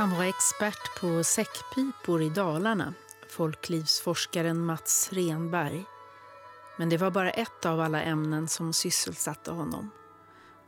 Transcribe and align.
Han 0.00 0.16
var 0.16 0.24
expert 0.24 1.00
på 1.00 1.24
säckpipor 1.24 2.22
i 2.22 2.28
Dalarna, 2.28 2.94
folklivsforskaren 3.28 4.64
Mats 4.64 5.12
Renberg. 5.12 5.84
Men 6.78 6.88
det 6.88 6.96
var 6.96 7.10
bara 7.10 7.30
ett 7.30 7.66
av 7.66 7.80
alla 7.80 8.02
ämnen 8.02 8.48
som 8.48 8.72
sysselsatte 8.72 9.50
honom. 9.50 9.90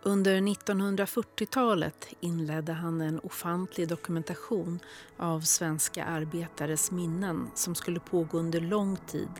Under 0.02 0.40
1940-talet 0.40 2.08
inledde 2.20 2.72
han 2.72 3.00
en 3.00 3.20
ofantlig 3.20 3.88
dokumentation 3.88 4.80
av 5.16 5.40
svenska 5.40 6.04
arbetares 6.04 6.90
minnen 6.90 7.50
som 7.54 7.74
skulle 7.74 8.00
pågå 8.00 8.38
under 8.38 8.60
lång 8.60 8.96
tid 8.96 9.30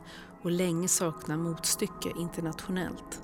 och 0.42 0.50
länge 0.50 0.88
sakna 0.88 1.36
motstycke 1.36 2.12
internationellt. 2.16 3.22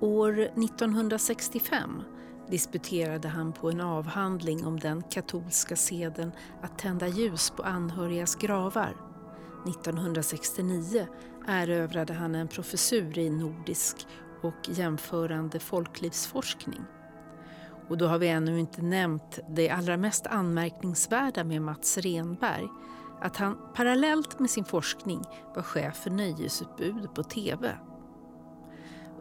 År 0.00 0.40
1965 0.40 2.02
disputerade 2.52 3.28
han 3.28 3.52
på 3.52 3.70
en 3.70 3.80
avhandling 3.80 4.66
om 4.66 4.80
den 4.80 5.02
katolska 5.02 5.76
seden 5.76 6.32
att 6.62 6.78
tända 6.78 7.08
ljus 7.08 7.50
på 7.50 7.62
anhörigas 7.62 8.34
gravar. 8.34 8.96
1969 9.68 11.06
erövrade 11.48 12.12
han 12.12 12.34
en 12.34 12.48
professur 12.48 13.18
i 13.18 13.30
nordisk 13.30 14.06
och 14.42 14.68
jämförande 14.68 15.60
folklivsforskning. 15.60 16.80
Och 17.88 17.98
då 17.98 18.06
har 18.06 18.18
vi 18.18 18.28
ännu 18.28 18.60
inte 18.60 18.82
nämnt 18.82 19.38
det 19.48 19.70
allra 19.70 19.96
mest 19.96 20.26
anmärkningsvärda 20.26 21.44
med 21.44 21.62
Mats 21.62 21.98
Renberg, 21.98 22.68
att 23.20 23.36
han 23.36 23.58
parallellt 23.74 24.38
med 24.38 24.50
sin 24.50 24.64
forskning 24.64 25.24
var 25.54 25.62
chef 25.62 25.96
för 25.96 26.10
nöjesutbud 26.10 27.14
på 27.14 27.22
TV. 27.22 27.78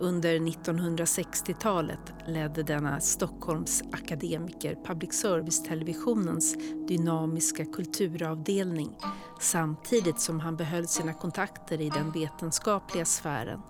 Under 0.02 0.40
1960-talet 0.40 2.14
ledde 2.28 2.64
denna 2.64 3.00
Stockholms 3.00 3.84
akademiker 3.92 4.75
public 4.86 5.14
service-televisionens 5.14 6.56
dynamiska 6.88 7.66
kulturavdelning 7.66 8.98
samtidigt 9.40 10.20
som 10.20 10.40
han 10.40 10.56
behöll 10.56 10.88
sina 10.88 11.14
kontakter 11.14 11.81
i 11.81 11.90
den 11.90 12.12
vetenskapliga 12.12 13.06
sfären. 13.06 13.62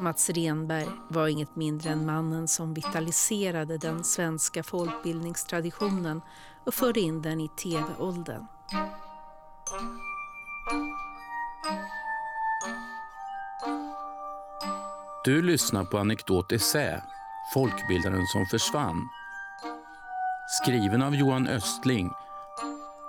Mats 0.00 0.30
Renberg 0.30 0.88
var 1.10 1.28
inget 1.28 1.56
mindre 1.56 1.90
än 1.90 2.06
mannen 2.06 2.48
som 2.48 2.74
vitaliserade 2.74 3.78
den 3.78 4.04
svenska 4.04 4.62
folkbildningstraditionen 4.62 6.20
och 6.66 6.74
förde 6.74 7.00
in 7.00 7.22
den 7.22 7.40
i 7.40 7.48
tv-åldern. 7.48 8.46
Du 15.24 15.42
lyssnar 15.42 15.84
på 15.84 15.98
Anekdot 15.98 16.52
Essä, 16.52 17.02
Folkbildaren 17.54 18.26
som 18.26 18.46
försvann. 18.46 19.08
Skriven 20.62 21.02
av 21.02 21.14
Johan 21.14 21.48
Östling, 21.48 22.10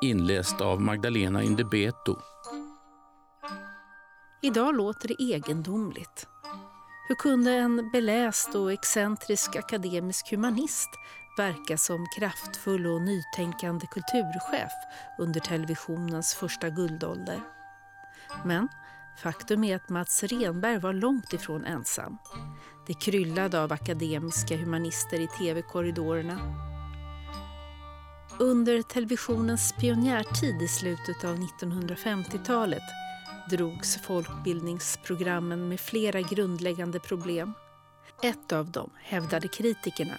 inläst 0.02 0.62
av 0.62 0.82
Magdalena 0.82 1.44
Indebeto. 1.44 2.16
Idag 4.42 4.76
låter 4.76 5.08
det 5.08 5.24
egendomligt. 5.24 6.28
Hur 7.08 7.16
kunde 7.16 7.52
en 7.52 7.92
beläst 7.92 8.56
och 8.56 8.72
excentrisk 8.72 9.56
akademisk 9.56 10.32
humanist 10.32 10.90
verka 11.38 11.78
som 11.78 12.08
kraftfull 12.20 12.88
och 12.88 13.02
nytänkande 13.02 13.88
kulturchef 13.88 14.72
under 15.20 15.40
televisionens 15.40 16.34
första 16.34 16.70
guldålder? 16.70 17.40
Men 18.46 18.68
faktum 19.20 19.64
är 19.64 19.76
att 19.76 19.90
Mats 19.90 20.24
Renberg 20.24 20.80
var 20.80 20.94
långt 20.94 21.34
ifrån 21.34 21.66
ensam. 21.66 22.18
Det 22.88 22.94
kryllade 22.94 23.64
av 23.64 23.72
akademiska 23.72 24.58
humanister 24.58 25.20
i 25.20 25.28
tv-korridorerna. 25.28 26.40
Under 28.40 28.82
televisionens 28.82 29.74
pionjärtid 29.80 30.62
i 30.62 30.68
slutet 30.68 31.24
av 31.24 31.36
1950-talet 31.38 32.84
drogs 33.50 33.98
folkbildningsprogrammen 33.98 35.70
med 35.70 35.80
flera 35.80 36.22
grundläggande 36.22 37.00
problem. 37.00 37.54
Ett 38.24 38.52
av 38.52 38.72
dem, 38.72 38.90
hävdade 39.04 39.48
kritikerna, 39.48 40.16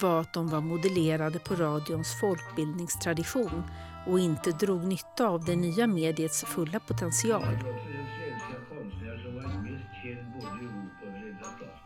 var 0.00 0.20
att 0.20 0.34
de 0.34 0.48
var 0.48 0.60
modellerade 0.60 1.38
på 1.38 1.54
radions 1.54 2.20
folkbildningstradition 2.20 3.62
och 4.06 4.18
inte 4.20 4.50
drog 4.50 4.84
nytta 4.84 5.28
av 5.28 5.44
det 5.44 5.56
nya 5.56 5.86
mediets 5.86 6.44
fulla 6.44 6.80
potential. 6.80 7.58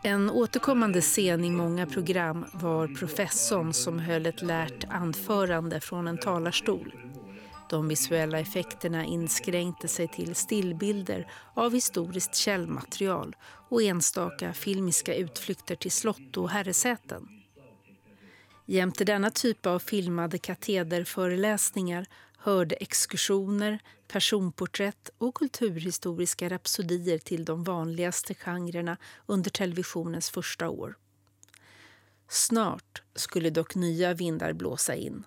En 0.05 0.29
återkommande 0.29 1.01
scen 1.01 1.43
i 1.43 1.49
många 1.49 1.85
program 1.85 2.45
var 2.53 2.87
professorn 2.87 3.73
som 3.73 3.99
höll 3.99 4.25
ett 4.25 4.41
lärt 4.41 4.83
anförande 4.89 5.79
från 5.79 6.07
en 6.07 6.17
talarstol. 6.17 6.93
De 7.69 7.87
visuella 7.87 8.39
effekterna 8.39 9.05
inskränkte 9.05 9.87
sig 9.87 10.07
till 10.07 10.35
stillbilder 10.35 11.31
av 11.53 11.73
historiskt 11.73 12.35
källmaterial 12.35 13.35
och 13.69 13.83
enstaka 13.83 14.53
filmiska 14.53 15.15
utflykter 15.15 15.75
till 15.75 15.91
slott 15.91 16.37
och 16.37 16.49
herresäten. 16.49 17.27
Jämte 18.65 19.05
denna 19.05 19.29
typ 19.29 19.65
av 19.65 19.79
filmade 19.79 20.37
katederföreläsningar 20.37 22.05
hörde 22.45 22.75
exkursioner, 22.75 23.79
personporträtt 24.07 25.09
och 25.17 25.35
kulturhistoriska 25.35 26.49
rapsodier 26.49 27.17
till 27.17 27.45
de 27.45 27.63
vanligaste 27.63 28.33
genrerna 28.33 28.97
under 29.25 29.49
televisionens 29.49 30.29
första 30.29 30.69
år. 30.69 30.95
Snart 32.29 33.01
skulle 33.15 33.49
dock 33.49 33.75
nya 33.75 34.13
vindar 34.13 34.53
blåsa 34.53 34.95
in. 34.95 35.23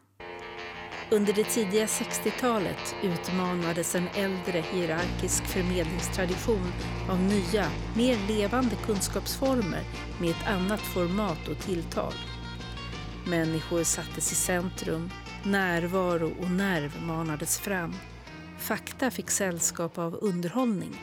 Under 1.10 1.32
det 1.32 1.44
tidiga 1.44 1.86
60-talet 1.86 2.94
utmanades 3.02 3.94
en 3.94 4.08
äldre 4.08 4.60
hierarkisk 4.60 5.44
förmedlingstradition 5.44 6.72
av 7.10 7.20
nya, 7.20 7.70
mer 7.96 8.28
levande 8.28 8.76
kunskapsformer 8.86 9.84
med 10.20 10.30
ett 10.30 10.46
annat 10.46 10.80
format 10.80 11.48
och 11.48 11.58
tilltal. 11.58 12.14
Människor 13.28 13.82
sattes 13.82 14.32
i 14.32 14.34
centrum, 14.34 15.10
närvaro 15.42 16.34
och 16.40 16.50
nerv 16.50 17.02
manades 17.02 17.58
fram. 17.58 17.94
Fakta 18.58 19.10
fick 19.10 19.30
sällskap 19.30 19.98
av 19.98 20.18
underhållning. 20.20 21.02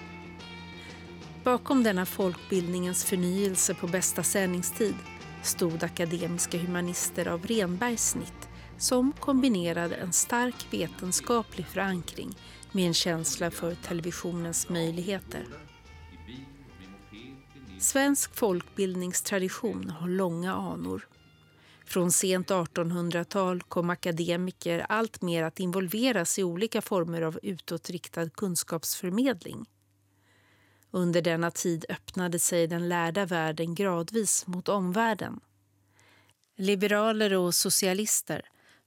Bakom 1.43 1.83
denna 1.83 2.05
folkbildningens 2.05 3.05
förnyelse 3.05 3.73
på 3.73 3.87
bästa 3.87 4.23
sändningstid 4.23 4.95
stod 5.43 5.83
akademiska 5.83 6.57
humanister 6.57 7.27
av 7.27 7.45
Renbergs 7.45 8.09
snitt 8.09 8.49
som 8.77 9.11
kombinerade 9.11 9.95
en 9.95 10.13
stark 10.13 10.67
vetenskaplig 10.71 11.67
förankring 11.67 12.35
med 12.71 12.87
en 12.87 12.93
känsla 12.93 13.51
för 13.51 13.75
televisionens 13.75 14.69
möjligheter. 14.69 15.45
Svensk 17.79 18.35
folkbildningstradition 18.35 19.89
har 19.89 20.07
långa 20.07 20.53
anor. 20.53 21.07
Från 21.95 22.11
sent 22.11 22.49
1800-tal 22.49 23.61
kom 23.61 23.89
akademiker 23.89 24.85
allt 24.89 25.21
mer 25.21 25.43
att 25.43 25.59
involveras 25.59 26.39
i 26.39 26.43
olika 26.43 26.81
former 26.81 27.21
av 27.21 27.39
utåtriktad 27.43 28.29
kunskapsförmedling. 28.29 29.65
Under 30.91 31.21
denna 31.21 31.51
tid 31.51 31.85
öppnade 31.89 32.39
sig 32.39 32.67
den 32.67 32.89
lärda 32.89 33.25
världen 33.25 33.75
gradvis 33.75 34.47
mot 34.47 34.69
omvärlden. 34.69 35.39
Liberaler 36.57 37.33
och 37.33 37.55
socialister 37.55 38.41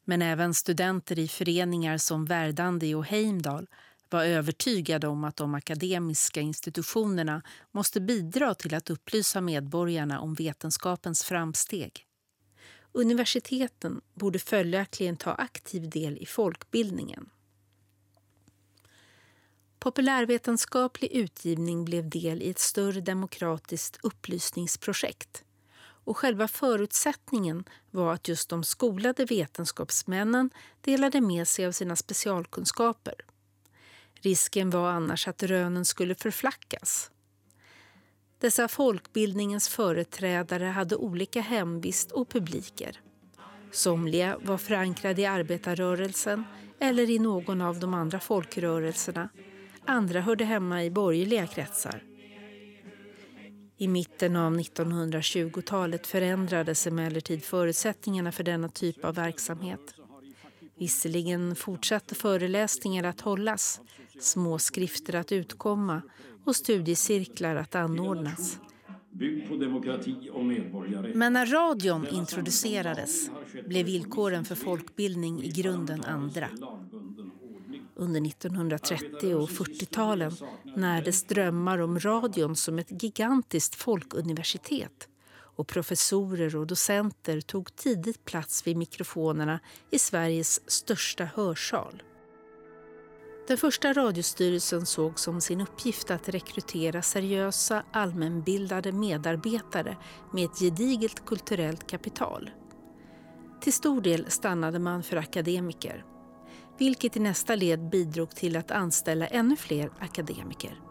men 0.05 0.23
även 0.23 0.55
studenter 0.55 1.19
i 1.19 1.29
föreningar 1.29 1.99
som 1.99 2.25
Verdandi 2.25 2.95
och 2.95 3.07
Heimdal 3.07 3.67
var 4.11 4.25
övertygade 4.25 5.09
om 5.09 5.25
att 5.25 5.37
de 5.37 5.55
akademiska 5.55 6.41
institutionerna 6.41 7.43
måste 7.73 8.01
bidra 8.01 8.55
till 8.55 8.75
att 8.75 8.91
upplysa 8.91 9.41
medborgarna 9.41 10.21
om 10.21 10.35
vetenskapens 10.35 11.25
framsteg. 11.25 12.08
Universiteten 12.93 14.01
borde 14.15 14.39
följaktligen 14.39 15.17
ta 15.17 15.33
aktiv 15.33 15.91
del 15.91 16.19
i 16.19 16.27
folkbildningen. 16.27 17.31
Populärvetenskaplig 19.79 21.13
utgivning 21.13 21.85
blev 21.85 22.09
del 22.11 22.43
i 22.43 22.51
ett 22.51 22.59
större 22.59 23.01
demokratiskt 23.01 23.99
upplysningsprojekt 24.03 25.45
och 26.09 26.17
själva 26.17 26.49
förutsättningen 26.49 27.65
var 27.91 28.13
att 28.15 28.29
just 28.29 28.49
de 28.49 28.65
skolade 28.65 29.25
vetenskapsmännen 29.25 30.51
delade 30.81 31.21
med 31.21 31.49
sig 31.49 31.67
av 31.67 31.73
sina 31.73 31.97
specialkunskaper. 31.97 33.15
Risken 34.15 34.71
var 34.71 34.91
annars 34.91 35.29
att 35.29 35.43
rönen 35.43 35.85
skulle 35.85 36.15
förflackas. 36.15 37.11
Dessa 38.41 38.69
folkbildningens 38.69 39.69
företrädare 39.69 40.65
hade 40.65 40.97
olika 40.97 41.41
hemvist 41.41 42.13
och 42.13 42.29
publiker. 42.29 43.01
Somliga 43.73 44.39
var 44.43 44.59
förankrade 44.59 45.23
i 45.23 45.27
arbetarrörelsen 45.27 46.45
eller 46.81 47.11
i 47.11 47.19
någon 47.19 47.61
av 47.61 47.81
de 47.81 47.95
andra 47.95 48.21
folkrörelserna. 48.21 49.29
Andra 49.85 50.21
hörde 50.21 50.45
hemma 50.45 50.85
i 50.85 50.91
borgerliga 50.91 51.47
kretsar. 51.47 52.03
I 53.77 53.89
mitten 53.89 54.37
av 54.37 54.55
1920-talet 54.55 56.07
förändrades 56.07 56.87
emellertid 56.87 57.45
förutsättningarna 57.45 58.33
för 58.33 58.45
denna 58.45 58.69
typ 58.69 59.05
av 59.05 59.15
verksamhet. 59.15 59.98
Visserligen 60.79 61.57
fortsatte 61.57 62.15
föreläsningar 62.15 63.05
att 63.05 63.21
hållas, 63.21 63.81
små 64.21 64.59
skrifter 64.59 65.15
att 65.15 65.33
utkomma 65.33 66.03
och 66.45 66.57
studiecirklar 66.57 67.57
att 67.57 67.75
anordnas. 67.75 68.59
Men 71.15 71.33
när 71.33 71.47
radion 71.47 72.07
introducerades 72.07 73.31
blev 73.67 73.87
villkoren 73.87 74.45
för 74.45 74.55
folkbildning 74.55 75.43
i 75.43 75.49
grunden 75.49 76.05
andra. 76.05 76.49
Under 77.95 78.27
1930 78.27 79.35
och 79.35 79.49
40-talen 79.49 80.33
närdes 80.77 81.25
drömmar 81.25 81.79
om 81.79 82.01
radion 82.01 82.57
som 82.57 82.79
ett 82.79 83.03
gigantiskt 83.03 83.75
folkuniversitet 83.75 85.09
och 85.59 85.67
professorer 85.67 86.57
och 86.57 86.67
docenter 86.67 87.41
tog 87.41 87.77
tidigt 87.77 88.25
plats 88.25 88.67
vid 88.67 88.77
mikrofonerna 88.77 89.61
i 89.91 89.99
Sveriges 89.99 90.71
största 90.71 91.25
hörsal. 91.25 92.03
Den 93.49 93.59
första 93.59 93.93
radiostyrelsen 93.93 94.87
såg 94.87 95.21
som 95.21 95.41
sin 95.41 95.61
uppgift 95.61 96.11
att 96.11 96.29
rekrytera 96.29 97.03
seriösa, 97.03 97.83
allmänbildade 97.93 98.93
medarbetare 98.93 99.97
med 100.33 100.45
ett 100.45 100.59
gediget 100.59 101.27
kulturellt 101.27 101.91
kapital. 101.91 102.51
Till 103.61 103.73
stor 103.73 104.01
del 104.01 104.31
stannade 104.31 104.79
man 104.79 105.03
för 105.03 105.17
akademiker, 105.17 106.05
vilket 106.79 107.17
i 107.17 107.21
nästa 107.21 107.55
led 107.55 107.89
bidrog 107.91 108.31
till 108.31 108.57
att 108.57 108.71
anställa 108.71 109.27
ännu 109.27 109.57
fler 109.57 109.91
akademiker. 109.99 110.88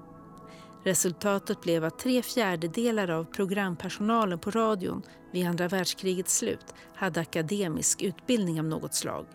Resultatet 0.87 1.61
blev 1.61 1.83
att 1.83 1.99
tre 1.99 2.21
fjärdedelar 2.21 3.09
av 3.09 3.23
programpersonalen 3.23 4.39
på 4.39 4.51
radion 4.51 5.01
vid 5.31 5.47
andra 5.47 5.67
världskrigets 5.67 6.37
slut 6.37 6.73
hade 6.95 7.19
akademisk 7.19 8.01
utbildning 8.01 8.59
av 8.59 8.65
något 8.65 8.93
slag. 8.93 9.25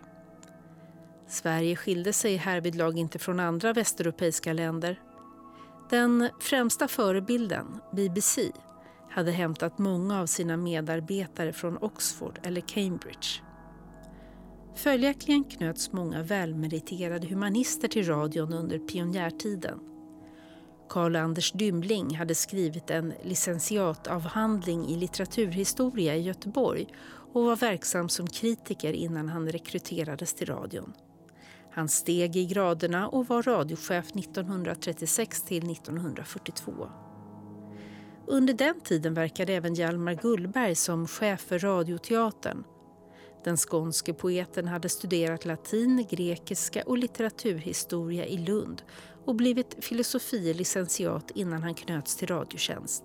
Sverige 1.29 1.77
skilde 1.77 2.13
sig 2.13 2.37
härvidlag 2.37 2.99
inte 2.99 3.19
från 3.19 3.41
andra 3.41 3.73
västeuropeiska 3.73 4.53
länder. 4.53 5.01
Den 5.91 6.29
främsta 6.41 6.89
förebilden, 6.89 7.81
BBC, 7.93 8.51
hade 9.11 9.31
hämtat 9.31 9.79
många 9.79 10.21
av 10.21 10.27
sina 10.27 10.57
medarbetare 10.57 11.53
från 11.53 11.79
Oxford 11.81 12.39
eller 12.43 12.61
Cambridge. 12.61 13.43
Följaktligen 14.75 15.45
knöts 15.45 15.93
många 15.93 16.23
välmeriterade 16.23 17.27
humanister 17.27 17.89
till 17.89 18.07
radion 18.07 18.53
under 18.53 18.79
pionjärtiden. 18.79 19.92
Karl 20.93 21.17
Anders 21.17 21.53
Dymling 21.53 22.17
hade 22.17 22.35
skrivit 22.35 22.91
en 22.91 23.15
licentiatavhandling 23.23 24.89
i 24.89 24.97
litteraturhistoria 24.97 26.17
i 26.17 26.23
Göteborg 26.23 26.87
och 27.33 27.45
var 27.45 27.57
verksam 27.57 28.09
som 28.09 28.27
kritiker 28.27 28.93
innan 28.93 29.29
han 29.29 29.49
rekryterades 29.49 30.35
till 30.35 30.47
radion. 30.47 30.93
Han 31.71 31.89
steg 31.89 32.37
i 32.37 32.47
graderna 32.47 33.09
och 33.09 33.29
var 33.29 33.43
radiochef 33.43 34.07
1936 34.17 35.43
till 35.43 35.71
1942. 35.71 36.91
Under 38.27 38.55
den 38.55 38.81
tiden 38.81 39.15
verkade 39.15 39.53
även 39.53 39.75
Hjalmar 39.75 40.15
Gullberg 40.15 40.75
som 40.75 41.09
chef 41.09 41.41
för 41.41 41.59
Radioteatern. 41.59 42.65
Den 43.45 43.57
skånske 43.57 44.15
poeten 44.15 44.69
hade 44.69 44.89
studerat 44.89 45.45
latin, 45.45 46.07
grekiska 46.11 46.83
och 46.87 46.99
litteraturhistoria 46.99 48.27
i 48.27 48.39
Lund 48.39 48.83
och 49.25 49.35
blivit 49.35 49.85
filosofie 49.85 50.55
licentiat 50.55 51.31
innan 51.35 51.63
han 51.63 51.75
knöts 51.75 52.17
till 52.17 52.29
Radiotjänst. 52.29 53.05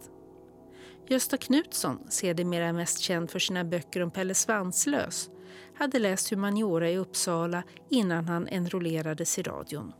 Gösta 1.07 1.37
Knutsson, 1.37 1.99
sedermera 2.09 2.73
mest 2.73 2.99
känd 2.99 3.31
för 3.31 3.39
sina 3.39 3.63
böcker 3.63 4.03
om 4.03 4.11
Pelle 4.11 4.33
Svanslös, 4.33 5.29
hade 5.77 5.99
läst 5.99 6.29
humaniora 6.29 6.89
i 6.89 6.97
Uppsala 6.97 7.63
innan 7.89 8.27
han 8.27 8.47
enrollerades 8.47 9.39
i 9.39 9.43
radion. 9.43 9.93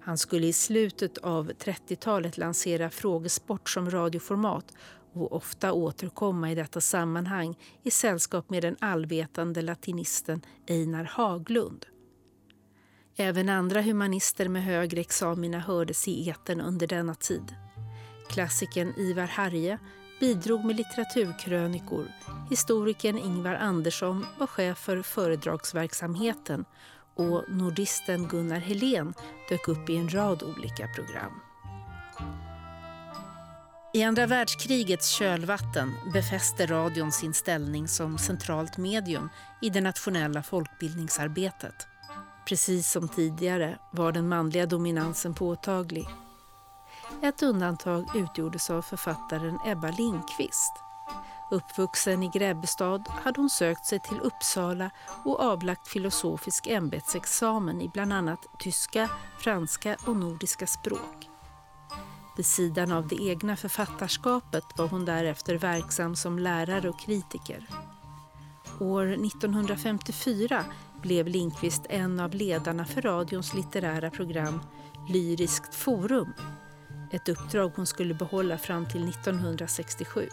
Han 0.00 0.18
skulle 0.18 0.46
i 0.46 0.52
slutet 0.52 1.18
av 1.18 1.50
30-talet 1.50 2.38
lansera 2.38 2.90
frågesport 2.90 3.70
som 3.70 3.90
radioformat 3.90 4.74
och 5.12 5.32
ofta 5.32 5.72
återkomma 5.72 6.52
i 6.52 6.54
detta 6.54 6.80
sammanhang 6.80 7.58
i 7.82 7.90
sällskap 7.90 8.50
med 8.50 8.62
den 8.62 8.76
allvetande 8.80 9.62
latinisten 9.62 10.42
Einar 10.68 11.04
Haglund. 11.04 11.86
Även 13.16 13.48
andra 13.48 13.82
humanister 13.82 14.48
med 14.48 14.64
högre 14.64 15.00
examina 15.00 15.58
hördes 15.58 16.08
i 16.08 16.28
eten 16.28 16.60
under 16.60 16.86
denna 16.86 17.14
tid. 17.14 17.54
Klassikern 18.28 18.92
Ivar 18.96 19.26
Harje 19.26 19.78
bidrog 20.20 20.64
med 20.64 20.76
litteraturkrönikor. 20.76 22.06
Historikern 22.50 23.18
Ingvar 23.18 23.54
Andersson 23.54 24.26
var 24.38 24.46
chef 24.46 24.78
för 24.78 25.02
föredragsverksamheten 25.02 26.64
och 27.14 27.44
nordisten 27.48 28.28
Gunnar 28.28 28.58
Helén 28.58 29.14
dök 29.48 29.68
upp 29.68 29.90
i 29.90 29.96
en 29.96 30.14
rad 30.14 30.42
olika 30.42 30.88
program. 30.88 31.49
I 33.92 34.02
andra 34.02 34.26
världskrigets 34.26 35.08
kölvatten 35.08 35.94
befäste 36.12 36.66
radion 36.66 37.12
sin 37.12 37.34
ställning 37.34 37.88
som 37.88 38.18
centralt 38.18 38.76
medium 38.76 39.28
i 39.62 39.70
det 39.70 39.80
nationella 39.80 40.42
folkbildningsarbetet. 40.42 41.86
Precis 42.48 42.90
som 42.90 43.08
tidigare 43.08 43.78
var 43.92 44.12
den 44.12 44.28
manliga 44.28 44.66
dominansen 44.66 45.34
påtaglig. 45.34 46.06
Ett 47.22 47.42
undantag 47.42 48.16
utgjordes 48.16 48.70
av 48.70 48.82
författaren 48.82 49.58
Ebba 49.66 49.90
Lindqvist. 49.90 50.72
Uppvuxen 51.50 52.22
i 52.22 52.30
Grebbestad 52.34 53.08
hade 53.08 53.40
hon 53.40 53.50
sökt 53.50 53.86
sig 53.86 54.00
till 54.00 54.20
Uppsala 54.20 54.90
och 55.24 55.40
avlagt 55.40 55.88
filosofisk 55.88 56.66
ämbetsexamen 56.66 57.80
i 57.80 57.88
bland 57.88 58.12
annat 58.12 58.46
tyska, 58.58 59.08
franska 59.38 59.96
och 60.06 60.16
nordiska 60.16 60.66
språk. 60.66 61.29
Vid 62.36 62.46
sidan 62.46 62.92
av 62.92 63.08
det 63.08 63.22
egna 63.22 63.56
författarskapet 63.56 64.64
var 64.76 64.88
hon 64.88 65.04
därefter 65.04 65.54
verksam 65.54 66.16
som 66.16 66.38
lärare 66.38 66.88
och 66.88 67.00
kritiker. 67.00 67.66
År 68.80 69.06
1954 69.06 70.64
blev 71.02 71.28
Lindqvist 71.28 71.82
en 71.88 72.20
av 72.20 72.34
ledarna 72.34 72.84
för 72.84 73.02
radions 73.02 73.54
litterära 73.54 74.10
program 74.10 74.60
Lyriskt 75.08 75.74
forum 75.74 76.32
ett 77.12 77.28
uppdrag 77.28 77.72
hon 77.76 77.86
skulle 77.86 78.14
behålla 78.14 78.58
fram 78.58 78.86
till 78.88 79.08
1967. 79.08 80.28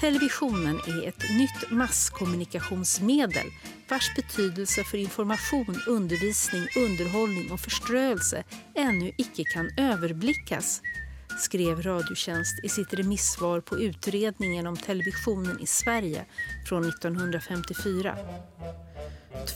Televisionen 0.00 0.76
är 0.76 1.08
ett 1.08 1.22
nytt 1.38 1.70
masskommunikationsmedel 1.70 3.46
vars 3.92 4.14
betydelse 4.14 4.84
för 4.84 4.98
information, 4.98 5.82
undervisning, 5.86 6.66
underhållning 6.76 7.52
och 7.52 7.60
förströelse 7.60 8.44
ännu 8.74 9.12
icke 9.18 9.44
kan 9.44 9.70
överblickas, 9.76 10.82
skrev 11.38 11.82
Radiotjänst 11.82 12.64
i 12.64 12.68
sitt 12.68 12.94
remissvar 12.94 13.60
på 13.60 13.78
utredningen 13.78 14.66
om 14.66 14.76
televisionen 14.76 15.60
i 15.60 15.66
Sverige 15.66 16.24
från 16.68 16.88
1954. 16.88 18.16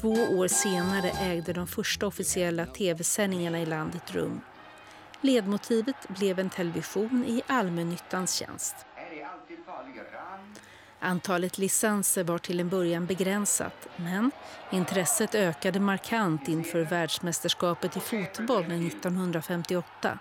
Två 0.00 0.12
år 0.12 0.48
senare 0.48 1.10
ägde 1.10 1.52
de 1.52 1.66
första 1.66 2.06
officiella 2.06 2.66
tv-sändningarna 2.66 3.60
i 3.60 3.66
landet 3.66 4.14
rum. 4.14 4.40
Ledmotivet 5.20 6.08
blev 6.08 6.38
en 6.38 6.50
television 6.50 7.24
i 7.28 7.42
allmännyttans 7.46 8.34
tjänst. 8.34 8.76
Antalet 11.00 11.58
licenser 11.58 12.24
var 12.24 12.38
till 12.38 12.60
en 12.60 12.68
början 12.68 13.06
begränsat 13.06 13.88
men 13.96 14.30
intresset 14.72 15.34
ökade 15.34 15.80
markant 15.80 16.48
inför 16.48 16.80
världsmästerskapet 16.80 17.96
i 17.96 18.00
fotboll 18.00 18.64
1958. 18.64 20.18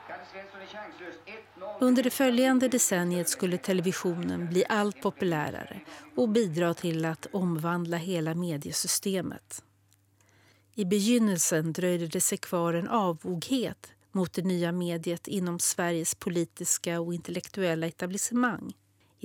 Under 1.80 2.04
det 2.04 2.10
följande 2.10 2.68
decenniet 2.68 3.30
skulle 3.30 3.58
televisionen 3.58 4.50
bli 4.50 4.66
allt 4.70 5.02
populärare 5.02 5.82
och 6.16 6.30
bidra 6.30 6.74
till 6.74 7.06
att 7.06 7.28
omvandla 7.32 7.98
hela 7.98 8.36
mediesystemet. 8.36 9.64
I 10.74 10.86
begynnelsen 10.86 11.74
dröjde 11.74 12.08
det 12.08 12.22
sig 12.22 12.38
kvar 12.38 12.74
en 12.74 12.88
avoghet 12.88 13.92
mot 14.12 14.34
det 14.34 14.42
nya 14.42 14.72
mediet 14.72 15.28
inom 15.28 15.60
Sveriges 15.60 16.16
politiska 16.16 17.00
och 17.00 17.14
intellektuella 17.14 17.88
etablissemang. 17.88 18.74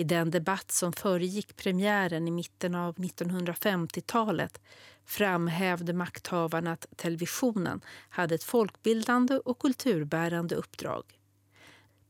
I 0.01 0.05
den 0.05 0.31
debatt 0.31 0.71
som 0.71 0.93
föregick 0.93 1.57
premiären 1.57 2.29
i 2.29 2.31
mitten 2.31 2.75
av 2.75 2.97
1950-talet 2.97 4.61
framhävde 5.05 5.93
makthavarna 5.93 6.73
att 6.73 6.87
televisionen 6.97 7.81
hade 8.09 8.35
ett 8.35 8.45
folkbildande 8.45 9.39
och 9.39 9.59
kulturbärande 9.59 10.55
uppdrag. 10.55 11.05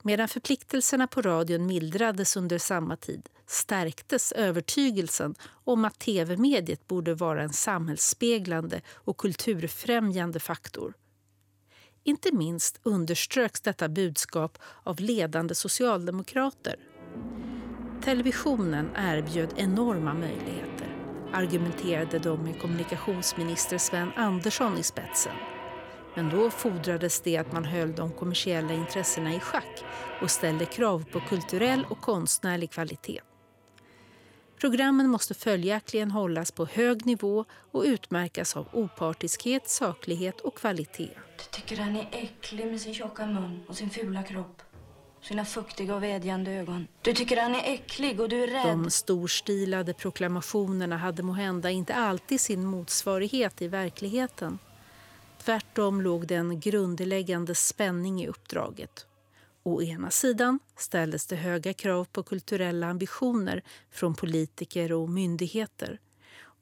Medan 0.03 0.29
förpliktelserna 0.29 1.07
på 1.07 1.23
radion 1.23 1.67
mildrades 1.67 2.37
under 2.37 2.59
samma 2.59 2.97
tid 2.97 3.29
stärktes 3.47 4.33
övertygelsen 4.33 5.35
om 5.65 5.85
att 5.85 5.99
tv-mediet 5.99 6.87
borde 6.87 7.15
vara 7.15 7.43
en 7.43 7.53
samhällsspeglande 7.53 8.81
och 8.95 9.17
kulturfrämjande 9.17 10.41
faktor. 10.41 10.95
Inte 12.05 12.33
minst 12.33 12.81
underströks 12.83 13.61
detta 13.61 13.89
budskap 13.89 14.59
av 14.83 15.01
ledande 15.01 15.55
socialdemokrater. 15.55 16.77
Televisionen 18.05 18.91
erbjöd 18.97 19.55
enorma 19.57 20.15
möjligheter, 20.15 20.97
argumenterade 21.33 22.19
de 22.19 22.43
med 22.43 22.61
kommunikationsminister 22.61 23.79
Sven 23.79 24.13
Andersson 24.17 24.79
i 24.79 24.83
spetsen. 24.83 25.33
Men 26.15 26.31
då 26.31 26.51
fordrades 26.51 27.21
det 27.21 27.37
att 27.37 27.53
man 27.53 27.65
höll 27.65 27.95
de 27.95 28.13
kommersiella 28.13 28.73
intressena 28.73 29.35
i 29.35 29.41
schack 29.41 29.85
och 30.23 30.31
ställde 30.31 30.65
krav 30.65 31.05
på 31.13 31.21
kulturell 31.21 31.87
och 31.89 32.01
konstnärlig 32.01 32.71
kvalitet. 32.71 33.21
Programmen 34.61 35.09
måste 35.09 35.35
följaktligen 35.35 36.11
hållas 36.11 36.53
på 36.53 36.67
hög 36.67 37.07
nivå 37.07 37.45
och 37.73 37.83
utmärkas 37.83 38.57
av 38.57 38.69
opartiskhet, 38.73 39.69
saklighet 39.69 40.41
och 40.41 40.57
kvalitet. 40.59 41.11
Du 41.39 41.45
tycker 41.51 41.77
han 41.77 41.97
är 41.97 42.09
äcklig 42.13 42.67
med 42.67 42.81
sin 42.81 42.95
tjocka 42.95 43.27
mun 43.27 43.61
och 43.69 43.77
sin 43.77 43.91
fula 43.91 44.23
kropp. 44.23 44.63
Sina 45.23 45.45
fuktiga 45.45 45.95
och 45.95 46.03
vädjande 46.03 46.51
ögon. 46.51 46.87
Du 47.03 47.13
tycker 47.13 47.37
han 47.37 47.55
är 47.55 47.73
äcklig 47.73 48.21
och 48.21 48.29
du 48.29 48.45
är 48.45 48.47
rädd. 48.47 48.67
De 48.67 48.91
storstilade 48.91 49.95
proklamationerna 49.95 50.97
hade 50.97 51.23
måhända 51.23 51.71
inte 51.71 51.95
alltid 51.95 52.41
sin 52.41 52.65
motsvarighet 52.65 53.63
i 53.63 53.69
verkligheten. 53.69 54.59
Tvärtom 55.39 56.03
låg 56.03 56.27
det 56.27 56.35
en 56.35 56.61
grundläggande 56.61 57.55
spänning 57.55 58.23
i 58.23 58.29
uppdraget. 58.29 59.07
Å 59.63 59.83
ena 59.83 60.11
sidan 60.11 60.59
ställdes 60.77 61.27
det 61.27 61.37
höga 61.37 61.73
krav 61.73 62.05
på 62.05 62.23
kulturella 62.23 62.87
ambitioner 62.87 63.63
från 63.91 64.15
politiker 64.15 64.93
och 64.93 65.09
myndigheter. 65.09 65.99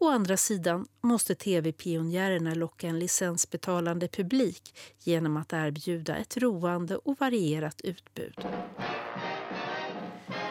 Å 0.00 0.08
andra 0.08 0.36
sidan 0.36 0.86
måste 1.00 1.34
tv-pionjärerna 1.34 2.54
locka 2.54 2.86
en 2.86 2.98
licensbetalande 2.98 4.08
publik 4.08 4.74
genom 4.98 5.36
att 5.36 5.52
erbjuda 5.52 6.16
ett 6.16 6.36
roande 6.36 6.96
och 6.96 7.20
varierat 7.20 7.80
utbud. 7.80 8.46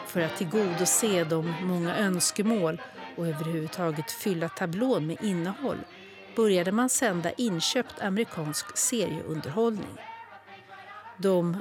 För 0.06 0.20
att 0.20 0.36
tillgodose 0.36 1.24
de 1.24 1.54
många 1.62 1.96
önskemål 1.96 2.80
och 3.16 3.26
överhuvudtaget 3.26 4.10
fylla 4.10 4.48
tablån 4.48 5.06
med 5.06 5.16
innehåll 5.22 5.78
började 6.36 6.72
man 6.72 6.88
sända 6.88 7.32
inköpt 7.32 8.00
amerikansk 8.00 8.76
serieunderhållning. 8.76 9.98
De 11.18 11.56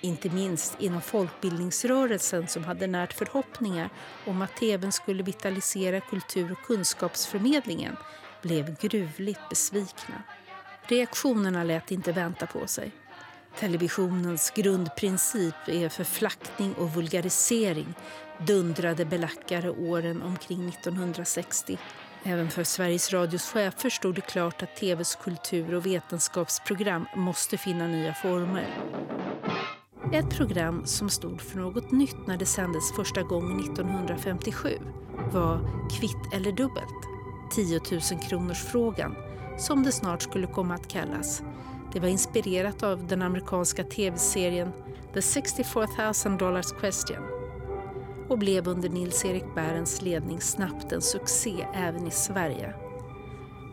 inte 0.00 0.30
minst 0.30 0.76
inom 0.80 1.02
folkbildningsrörelsen 1.02 2.48
som 2.48 2.64
hade 2.64 2.86
närt 2.86 3.12
förhoppningar 3.12 3.90
om 4.26 4.42
att 4.42 4.56
tvn 4.56 4.92
skulle 4.92 5.22
vitalisera 5.22 6.00
kultur 6.00 6.52
och 6.52 6.66
kunskapsförmedlingen 6.66 7.96
blev 8.42 8.76
gruvligt 8.76 9.48
besvikna. 9.50 10.22
Reaktionerna 10.86 11.64
lät 11.64 11.90
inte 11.90 12.12
vänta 12.12 12.46
på 12.46 12.66
sig. 12.66 12.92
Televisionens 13.58 14.50
grundprincip 14.50 15.54
är 15.66 15.88
förflackning 15.88 16.74
och 16.74 16.94
vulgarisering 16.94 17.94
dundrade 18.38 19.04
belackare 19.04 19.70
åren 19.70 20.22
omkring 20.22 20.68
1960. 20.68 21.78
Även 22.22 22.50
för 22.50 22.64
Sveriges 22.64 23.12
Radios 23.12 23.50
chefer 23.52 23.90
stod 23.90 24.14
det 24.14 24.20
klart 24.20 24.62
att 24.62 24.76
tvs 24.76 25.14
kultur 25.14 25.74
och 25.74 25.86
vetenskapsprogram 25.86 27.06
måste 27.14 27.58
finna 27.58 27.86
nya 27.86 28.14
former. 28.14 28.66
Ett 30.12 30.30
program 30.30 30.82
som 30.84 31.08
stod 31.08 31.40
för 31.40 31.58
något 31.58 31.90
nytt 31.90 32.26
när 32.26 32.36
det 32.36 32.46
sändes 32.46 32.92
första 32.92 33.22
gången 33.22 33.60
1957 33.60 34.68
var 35.32 35.60
Kvitt 35.98 36.32
eller 36.32 36.52
dubbelt, 36.52 37.06
10 37.50 37.80
000 37.90 38.00
kronors 38.28 38.64
frågan 38.64 39.14
som 39.58 39.82
det 39.82 39.92
snart 39.92 40.22
skulle 40.22 40.46
komma 40.46 40.74
att 40.74 40.88
kallas. 40.88 41.42
Det 41.92 42.00
var 42.00 42.08
inspirerat 42.08 42.82
av 42.82 43.06
den 43.06 43.22
amerikanska 43.22 43.84
tv-serien 43.84 44.72
The 45.14 45.22
64 45.22 45.86
000 46.26 46.38
dollars 46.38 46.72
question 46.72 47.22
och 48.28 48.38
blev 48.38 48.68
under 48.68 48.88
Nils-Erik 48.88 49.54
Bärens 49.54 50.02
ledning 50.02 50.40
snabbt 50.40 50.92
en 50.92 51.02
succé 51.02 51.66
även 51.74 52.06
i 52.06 52.10
Sverige. 52.10 52.85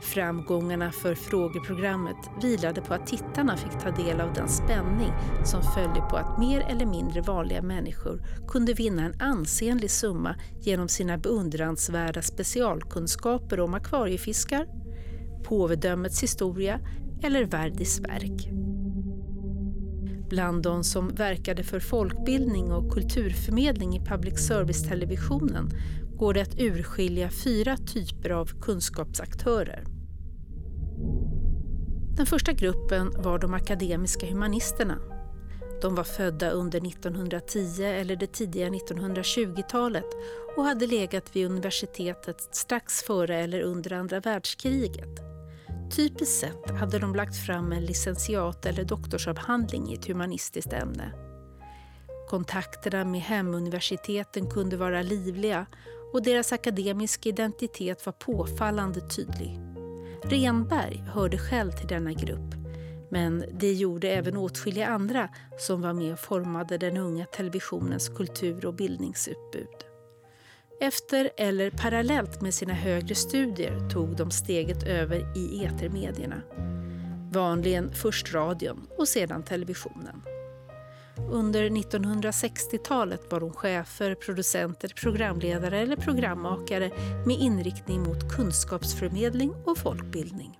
Framgångarna 0.04 0.92
för 0.92 1.16
frågeprogrammet 1.16 2.18
vilade 2.42 2.82
på 2.82 2.94
att 2.94 3.08
tittarna 3.08 3.58
fick 3.58 3.80
ta 3.84 3.92
del 3.92 4.22
av 4.22 4.34
den 4.34 4.50
spänning 4.50 5.12
som 5.46 5.64
följde 5.64 6.02
på 6.10 6.18
att 6.18 6.40
mer 6.40 6.62
eller 6.62 6.86
mindre 6.86 7.22
vanliga 7.22 7.62
människor 7.62 8.22
kunde 8.48 8.74
vinna 8.74 9.06
en 9.06 9.22
ansenlig 9.22 9.92
summa 9.92 10.36
genom 10.62 10.88
sina 10.88 11.18
beundransvärda 11.18 12.22
specialkunskaper 12.22 13.60
om 13.60 13.74
akvariefiskar, 13.74 14.68
påvedömets 15.44 16.24
historia 16.24 16.80
eller 17.22 17.46
Verdis 17.46 18.00
verk. 18.00 18.50
Bland 20.30 20.64
de 20.64 20.84
som 20.84 21.08
verkade 21.08 21.64
för 21.64 21.80
folkbildning 21.80 22.72
och 22.72 22.94
kulturförmedling 22.94 23.96
i 23.96 24.00
public 24.00 24.48
service-televisionen 24.48 25.70
går 26.18 26.34
det 26.34 26.42
att 26.42 26.60
urskilja 26.60 27.30
fyra 27.30 27.78
typer 27.78 28.30
av 28.30 28.62
kunskapsaktörer. 28.62 29.93
Den 32.18 32.26
första 32.26 32.52
gruppen 32.52 33.14
var 33.18 33.40
de 33.40 33.54
akademiska 33.54 34.26
humanisterna. 34.26 34.98
De 35.82 35.96
var 35.96 36.04
födda 36.04 36.50
under 36.50 36.88
1910 36.88 37.84
eller 37.84 38.16
det 38.16 38.34
tidiga 38.34 38.70
1920-talet 38.70 40.06
och 40.58 40.64
hade 40.64 40.88
legat 40.88 41.36
vid 41.36 41.46
universitetet 41.46 42.56
strax 42.56 43.04
före 43.04 43.36
eller 43.36 43.62
under 43.62 43.94
andra 43.94 44.20
världskriget. 44.20 45.20
Typiskt 45.96 46.40
sett 46.40 46.72
hade 46.80 47.00
de 47.00 47.16
lagt 47.16 47.46
fram 47.46 47.72
en 47.72 47.86
licentiat 47.86 48.66
eller 48.66 48.84
doktorsavhandling 48.84 49.92
i 49.92 49.94
ett 49.94 50.08
humanistiskt 50.08 50.74
ämne. 50.74 51.14
Kontakterna 52.30 53.06
med 53.06 53.22
hemuniversiteten 53.22 54.50
kunde 54.50 54.78
vara 54.78 55.02
livliga 55.02 55.66
och 56.14 56.24
deras 56.24 56.54
akademiska 56.54 57.30
identitet 57.30 58.06
var 58.06 58.14
påfallande 58.14 59.02
tydlig. 59.02 59.73
Renberg 60.24 61.04
hörde 61.08 61.38
själv 61.38 61.72
till 61.72 61.88
denna 61.88 62.14
grupp 62.14 62.64
men 63.14 63.46
det 63.52 63.74
gjorde 63.74 64.10
även 64.10 64.38
åtskilliga 64.38 64.88
andra 64.88 65.30
som 65.58 65.82
var 65.82 65.94
med 65.94 66.14
och 66.14 66.20
formade 66.20 66.78
den 66.78 66.98
unga 66.98 67.26
televisionens 67.26 68.10
kultur 68.10 68.66
och 68.66 68.74
bildningsutbud. 68.74 69.68
Efter 70.82 71.32
eller 71.38 71.70
parallellt 71.70 72.42
med 72.42 72.54
sina 72.54 72.74
högre 72.74 73.16
studier 73.16 73.90
tog 73.90 74.16
de 74.16 74.32
steget 74.32 74.84
över 74.84 75.38
i 75.38 75.66
etermedierna. 75.66 76.42
Vanligen 77.32 77.92
först 77.94 78.34
radion 78.34 78.88
och 78.98 79.08
sedan 79.08 79.44
televisionen. 79.44 80.22
Under 81.18 81.70
1960-talet 81.70 83.32
var 83.32 83.40
de 83.40 83.54
chefer, 83.54 84.16
producenter, 84.16 84.94
programledare 84.96 85.80
eller 85.80 85.96
programmakare 85.96 86.92
med 87.26 87.40
inriktning 87.40 88.04
mot 88.04 88.36
kunskapsförmedling 88.36 89.54
och 89.66 89.78
folkbildning. 89.78 90.60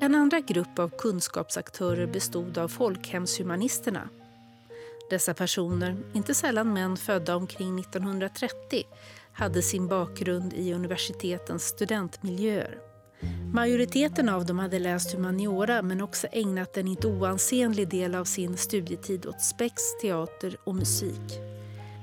En 0.00 0.14
andra 0.14 0.40
grupp 0.40 0.78
av 0.78 0.88
kunskapsaktörer 0.98 2.06
bestod 2.06 2.58
av 2.58 2.68
folkhemshumanisterna. 2.68 4.08
Dessa 5.10 5.34
personer, 5.34 5.96
inte 6.12 6.34
sällan 6.34 6.72
män 6.72 6.96
födda 6.96 7.36
omkring 7.36 7.78
1930, 7.78 8.82
hade 9.32 9.62
sin 9.62 9.88
bakgrund 9.88 10.52
i 10.52 10.72
universitetens 10.72 11.64
studentmiljöer. 11.64 12.91
Majoriteten 13.52 14.28
av 14.28 14.46
dem 14.46 14.58
hade 14.58 14.78
läst 14.78 15.14
humaniora 15.14 15.82
men 15.82 16.00
också 16.00 16.26
ägnat 16.32 16.76
en 16.76 16.88
inte 16.88 17.06
oansenlig 17.06 17.88
del 17.88 18.14
av 18.14 18.24
sin 18.24 18.56
studietid 18.56 19.26
åt 19.26 19.40
spex, 19.40 19.82
teater 20.02 20.56
och 20.64 20.74
musik. 20.74 21.40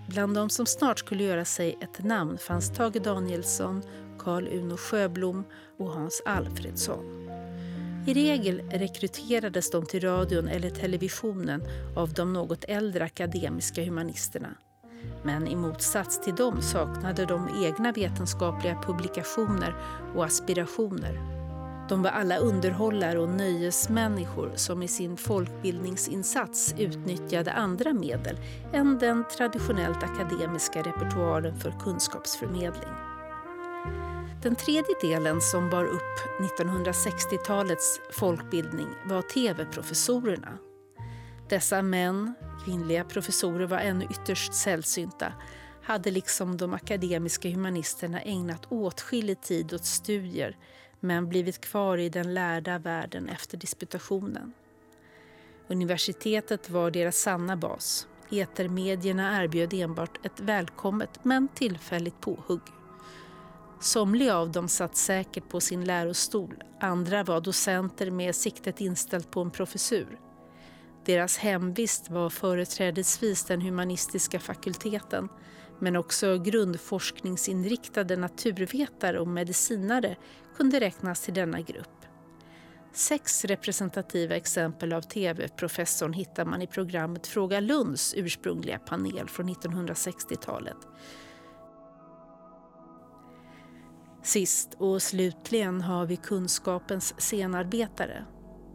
Bland 0.10 0.36
de 0.36 0.50
som 0.50 0.66
snart 0.66 1.00
skulle 1.00 1.24
göra 1.24 1.46
sig 1.46 1.78
ett 1.82 2.04
namn 2.04 2.38
fanns 2.38 2.70
Tage 2.70 3.02
Danielsson, 3.02 3.82
Carl 4.20 4.48
Uno 4.48 4.78
Sjöblom 4.78 5.44
och 5.78 5.92
Hans 5.92 6.22
Alfredsson. 6.26 7.30
I 8.08 8.14
regel 8.14 8.62
rekryterades 8.72 9.72
de 9.72 9.86
till 9.86 10.02
radion 10.02 10.48
eller 10.48 10.70
televisionen 10.70 11.64
av 11.96 12.14
de 12.14 12.34
något 12.34 12.64
äldre 12.64 13.04
akademiska 13.04 13.84
humanisterna. 13.84 14.50
Men 15.24 15.48
i 15.48 15.56
motsats 15.56 16.22
till 16.22 16.36
dem 16.36 16.62
saknade 16.62 17.26
de 17.26 17.50
egna 17.64 17.92
vetenskapliga 17.92 18.82
publikationer 18.86 19.76
och 20.16 20.26
aspirationer. 20.26 21.40
De 21.90 22.02
var 22.04 22.10
alla 22.10 22.38
underhållare 22.38 23.20
och 23.20 23.30
nöjesmänniskor 23.30 24.52
som 24.56 24.84
i 24.84 24.88
sin 24.88 25.18
folkbildningsinsats 25.18 26.76
utnyttjade 26.78 27.52
andra 27.52 27.94
medel 27.94 28.38
än 28.74 28.98
den 28.98 29.24
traditionellt 29.38 30.04
akademiska 30.04 30.82
repertoaren 30.82 31.60
för 31.60 31.74
kunskapsförmedling. 31.84 32.94
Den 34.44 34.56
tredje 34.56 34.96
delen 35.02 35.42
som 35.42 35.70
bar 35.70 35.86
upp 35.86 36.20
1960-talets 36.40 38.00
folkbildning 38.12 38.88
var 39.06 39.22
tv-professorerna. 39.22 40.58
Dessa 41.50 41.82
män, 41.82 42.34
kvinnliga 42.66 43.04
professorer 43.04 43.68
var 43.68 43.78
ännu 43.78 44.06
ytterst 44.06 44.54
sällsynta, 44.54 45.34
hade 45.84 46.12
liksom 46.12 46.58
de 46.58 46.74
akademiska 46.74 47.50
humanisterna 47.50 48.22
ägnat 48.22 48.66
åtskillig 48.70 49.42
tid 49.42 49.74
åt 49.74 49.86
studier 49.86 50.58
men 51.00 51.30
blivit 51.30 51.62
kvar 51.62 51.98
i 51.98 52.10
den 52.10 52.34
lärda 52.34 52.80
världen 52.80 53.30
efter 53.30 53.58
disputationen. 53.58 54.54
Universitetet 55.68 56.70
var 56.70 56.92
deras 56.92 57.18
sanna 57.18 57.58
bas. 57.58 58.08
Etermedierna 58.32 59.44
erbjöd 59.44 59.74
enbart 59.74 60.26
ett 60.26 60.40
välkommet 60.40 61.20
men 61.24 61.48
tillfälligt 61.48 62.22
påhugg. 62.22 62.62
Somliga 63.80 64.38
av 64.38 64.52
dem 64.52 64.68
satt 64.68 64.96
säkert 64.96 65.50
på 65.50 65.60
sin 65.60 65.86
lärostol, 65.86 66.64
andra 66.80 67.24
var 67.24 67.42
docenter 67.42 68.12
med 68.12 68.36
siktet 68.36 68.82
inställt 68.82 69.32
på 69.32 69.42
en 69.42 69.52
professur. 69.52 70.20
Deras 71.10 71.38
hemvist 71.38 72.10
var 72.10 72.30
företrädesvis 72.30 73.46
den 73.46 73.62
humanistiska 73.62 74.40
fakulteten 74.40 75.30
men 75.80 75.96
också 75.96 76.38
grundforskningsinriktade 76.38 78.16
naturvetare 78.16 79.20
och 79.20 79.28
medicinare 79.28 80.16
kunde 80.56 80.80
räknas 80.80 81.22
till 81.22 81.34
denna 81.34 81.62
grupp. 81.62 82.06
Sex 82.94 83.46
representativa 83.46 84.36
exempel 84.36 84.94
av 84.94 85.02
tv-professorn 85.02 86.14
hittar 86.14 86.46
man 86.46 86.62
i 86.62 86.68
programmet 86.68 87.28
Fråga 87.28 87.60
Lunds 87.60 88.14
ursprungliga 88.18 88.80
panel 88.80 89.30
från 89.30 89.50
1960-talet. 89.50 90.78
Sist 94.24 94.74
och 94.78 95.02
slutligen 95.02 95.82
har 95.82 96.06
vi 96.06 96.18
kunskapens 96.18 97.14
scenarbetare. 97.18 98.26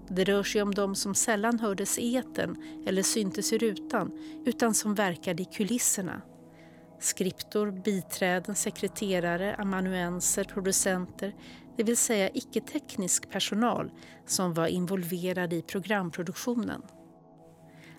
Det 0.09 0.25
rör 0.25 0.43
sig 0.43 0.63
om 0.63 0.75
de 0.75 0.95
som 0.95 1.15
sällan 1.15 1.61
hördes 1.61 1.99
i 1.99 2.15
eten 2.15 2.57
eller 2.87 3.03
syntes 3.03 3.53
i 3.53 3.59
rutan 3.59 4.11
utan 4.47 4.75
som 4.75 4.95
verkade 4.95 5.43
i 5.43 5.45
kulisserna. 5.45 6.23
Skriptor, 7.01 7.71
biträden, 7.71 8.55
sekreterare, 8.55 9.55
amanuenser, 9.55 10.45
producenter, 10.45 11.35
det 11.77 11.83
vill 11.83 11.97
säga 11.97 12.31
icke-teknisk 12.35 13.31
personal 13.31 13.91
som 14.27 14.55
var 14.55 14.67
involverad 14.67 15.53
i 15.53 15.63
programproduktionen. 15.63 16.83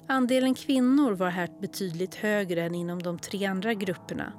Andelen 0.07 0.53
kvinnor 0.53 1.11
var 1.11 1.29
här 1.29 1.49
betydligt 1.61 2.15
högre 2.15 2.63
än 2.63 2.75
inom 2.75 3.01
de 3.01 3.19
tre 3.19 3.45
andra 3.45 3.73
grupperna. 3.73 4.33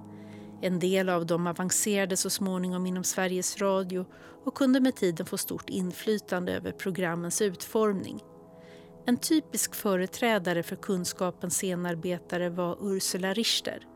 En 0.63 0.79
del 0.79 1.09
av 1.09 1.27
dem 1.27 1.47
avancerade 1.47 2.17
så 2.17 2.31
småningom 2.31 2.87
inom 2.87 3.05
Sveriges 3.05 3.59
Radio 3.61 4.07
och 4.45 4.55
kunde 4.55 4.81
med 4.81 4.97
tiden 4.97 5.27
få 5.27 5.39
stort 5.39 5.71
inflytande 5.71 6.53
över 6.53 6.73
programmens 6.73 7.43
utformning. 7.43 8.21
En 9.07 9.17
typisk 9.17 9.75
företrädare 9.75 10.63
för 10.63 10.77
kunskapens 10.77 11.55
scenarbetare 11.55 12.51
var 12.51 12.79
Ursula 12.81 13.33
Richter 13.33 13.87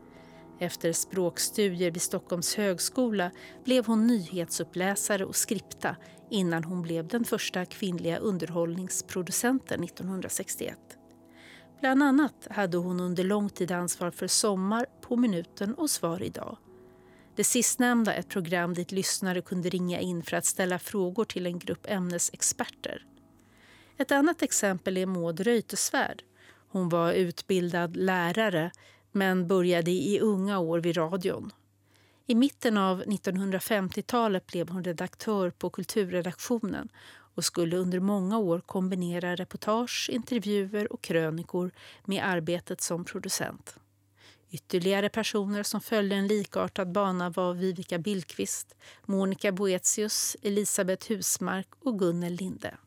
efter 0.61 0.93
språkstudier 0.93 1.91
vid 1.91 2.01
Stockholms 2.01 2.55
högskola 2.55 3.31
blev 3.65 3.85
hon 3.85 4.07
nyhetsuppläsare 4.07 5.25
och 5.25 5.35
skripta 5.35 5.95
innan 6.29 6.63
hon 6.63 6.81
blev 6.81 7.07
den 7.07 7.23
första 7.23 7.65
kvinnliga 7.65 8.17
underhållningsproducenten 8.17 9.83
1961. 9.83 10.77
Bland 11.81 12.03
annat 12.03 12.47
hade 12.49 12.77
hon 12.77 12.99
under 12.99 13.23
lång 13.23 13.49
tid 13.49 13.71
ansvar 13.71 14.11
för 14.11 14.27
Sommar, 14.27 14.85
På 15.01 15.15
minuten 15.15 15.73
och 15.73 15.89
Svar 15.89 16.23
idag. 16.23 16.57
Det 17.35 17.43
sistnämnda 17.43 18.13
ett 18.13 18.29
program 18.29 18.73
dit 18.73 18.91
lyssnare 18.91 19.41
kunde 19.41 19.69
ringa 19.69 19.99
in 19.99 20.23
för 20.23 20.37
att 20.37 20.45
ställa 20.45 20.79
frågor 20.79 21.25
till 21.25 21.45
en 21.45 21.59
grupp 21.59 21.85
ämnesexperter. 21.89 23.05
Ett 23.97 24.11
annat 24.11 24.41
exempel 24.41 24.97
är 24.97 25.05
Maud 25.05 25.39
Reuterswärd. 25.39 26.23
Hon 26.69 26.89
var 26.89 27.13
utbildad 27.13 27.95
lärare 27.95 28.71
men 29.11 29.47
började 29.47 29.91
i 29.91 30.19
unga 30.19 30.59
år 30.59 30.79
vid 30.79 30.97
radion. 30.97 31.51
I 32.27 32.35
mitten 32.35 32.77
av 32.77 33.03
1950-talet 33.03 34.47
blev 34.47 34.69
hon 34.69 34.83
redaktör 34.83 35.49
på 35.49 35.69
kulturredaktionen 35.69 36.89
och 37.35 37.45
skulle 37.45 37.77
under 37.77 37.99
många 37.99 38.37
år 38.37 38.59
kombinera 38.59 39.35
reportage, 39.35 40.09
intervjuer 40.11 40.93
och 40.93 41.01
krönikor 41.01 41.71
med 42.05 42.23
arbetet 42.23 42.81
som 42.81 43.05
producent. 43.05 43.75
Ytterligare 44.51 45.09
personer 45.09 45.63
som 45.63 45.81
följde 45.81 46.15
en 46.15 46.27
likartad 46.27 46.91
bana 46.91 47.29
var 47.29 47.53
Vivica 47.53 47.97
Billqvist, 47.97 48.75
Monica 49.05 49.51
Boetius, 49.51 50.37
Elisabeth 50.41 51.09
Husmark 51.09 51.67
och 51.79 51.99
Gunnel 51.99 52.33
Linde. 52.33 52.77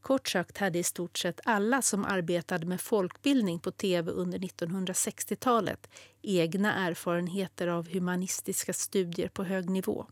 Kort 0.00 0.28
sagt 0.28 0.58
hade 0.58 0.78
i 0.78 0.82
stort 0.82 1.18
sett 1.18 1.40
alla 1.44 1.82
som 1.82 2.04
arbetade 2.04 2.66
med 2.66 2.80
folkbildning 2.80 3.58
på 3.58 3.70
tv 3.70 4.10
under 4.10 4.38
1960-talet 4.38 5.90
egna 6.22 6.74
erfarenheter 6.74 7.66
av 7.66 7.88
humanistiska 7.88 8.72
studier 8.72 9.28
på 9.28 9.44
hög 9.44 9.70
nivå. 9.70 10.06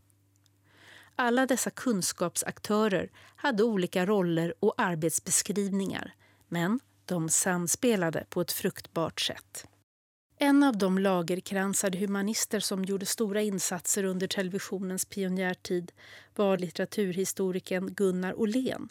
Alla 1.15 1.45
dessa 1.45 1.69
kunskapsaktörer 1.69 3.09
hade 3.35 3.63
olika 3.63 4.05
roller 4.05 4.53
och 4.59 4.73
arbetsbeskrivningar 4.77 6.13
men 6.47 6.79
de 7.05 7.29
samspelade 7.29 8.25
på 8.29 8.41
ett 8.41 8.51
fruktbart 8.51 9.21
sätt. 9.21 9.65
En 10.37 10.63
av 10.63 10.77
de 10.77 10.97
lagerkransade 10.99 11.97
humanister 11.97 12.59
som 12.59 12.85
gjorde 12.85 13.05
stora 13.05 13.41
insatser 13.41 14.03
under 14.03 14.27
televisionens 14.27 15.05
pionjärtid 15.05 15.91
var 16.35 16.57
litteraturhistorikern 16.57 17.93
Gunnar 17.93 18.39
Åhlén 18.39 18.89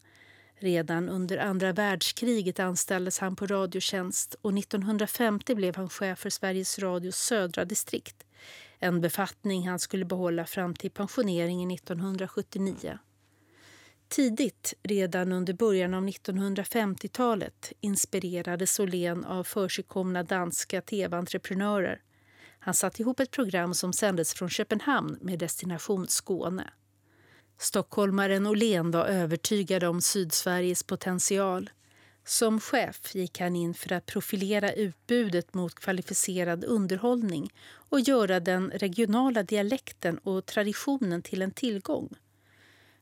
Redan 0.57 1.09
under 1.09 1.39
andra 1.39 1.73
världskriget 1.73 2.61
anställdes 2.61 3.19
han 3.19 3.37
på 3.37 3.47
Radiotjänst 3.47 4.37
och 4.43 4.59
1950 4.59 5.55
blev 5.55 5.77
han 5.77 5.89
chef 5.89 6.19
för 6.19 6.31
Sveriges 6.31 6.79
Radios 6.79 7.17
södra 7.17 7.65
distrikt. 7.65 8.25
En 8.79 9.01
befattning 9.01 9.69
han 9.69 9.79
skulle 9.79 10.05
behålla 10.05 10.47
fram 10.47 10.75
till 10.75 10.91
pensioneringen 10.91 11.71
1979. 11.71 12.99
Tidigt, 14.09 14.75
redan 14.83 15.33
under 15.33 15.53
början 15.55 15.95
av 15.95 16.09
1950-talet, 16.09 17.73
inspirerades 17.81 18.81
Åhlén 18.81 19.25
av 19.25 19.45
försigkomna 19.45 20.23
danska 20.23 20.81
tv-entreprenörer. 20.81 22.03
Han 22.59 22.75
satte 22.75 23.03
ihop 23.03 23.21
ett 23.21 23.31
program 23.31 23.75
som 23.75 23.93
sändes 23.93 24.35
från 24.35 24.49
Köpenhamn 24.49 25.19
med 25.21 25.39
destination 25.39 26.07
Skåne. 26.09 26.71
Stockholmaren 27.59 28.47
Åhlén 28.47 28.91
var 28.91 29.07
övertygad 29.07 29.85
om 29.85 30.01
Sydsveriges 30.01 30.83
potential. 30.83 31.71
Som 32.25 32.61
chef 32.61 33.15
gick 33.15 33.41
han 33.41 33.57
in 33.57 33.75
för 33.75 33.93
att 33.93 34.07
profilera 34.07 34.73
utbudet 34.73 35.55
mot 35.55 35.75
kvalificerad 35.75 36.65
underhållning 36.65 37.53
och 37.95 38.01
göra 38.01 38.41
den 38.41 38.71
regionala 38.71 39.43
dialekten 39.43 40.19
och 40.19 40.47
traditionen 40.47 41.23
till 41.23 41.43
en 41.43 41.51
tillgång. 41.51 42.09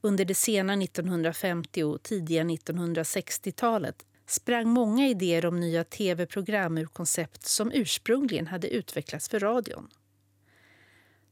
Under 0.00 0.24
det 0.24 0.34
sena 0.34 0.74
1950 0.82 1.82
och 1.82 2.02
tidiga 2.02 2.42
1960-talet 2.42 4.06
sprang 4.26 4.68
många 4.68 5.08
idéer 5.08 5.46
om 5.46 5.60
nya 5.60 5.84
tv-program 5.84 6.78
ur 6.78 6.86
koncept 6.86 7.46
som 7.46 7.72
ursprungligen 7.72 8.46
hade 8.46 8.68
utvecklats 8.68 9.28
för 9.28 9.40
radion. 9.40 9.88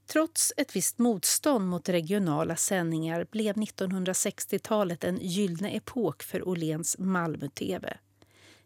Trots 0.06 0.52
ett 0.56 0.76
visst 0.76 0.98
motstånd 0.98 1.68
mot 1.68 1.88
regionala 1.88 2.56
sändningar 2.56 3.26
blev 3.30 3.56
1960-talet 3.56 5.04
en 5.04 5.18
gyllene 5.22 5.70
epok 5.70 6.22
för 6.22 6.48
Åhléns 6.48 6.98
Malmö-TV. 6.98 7.96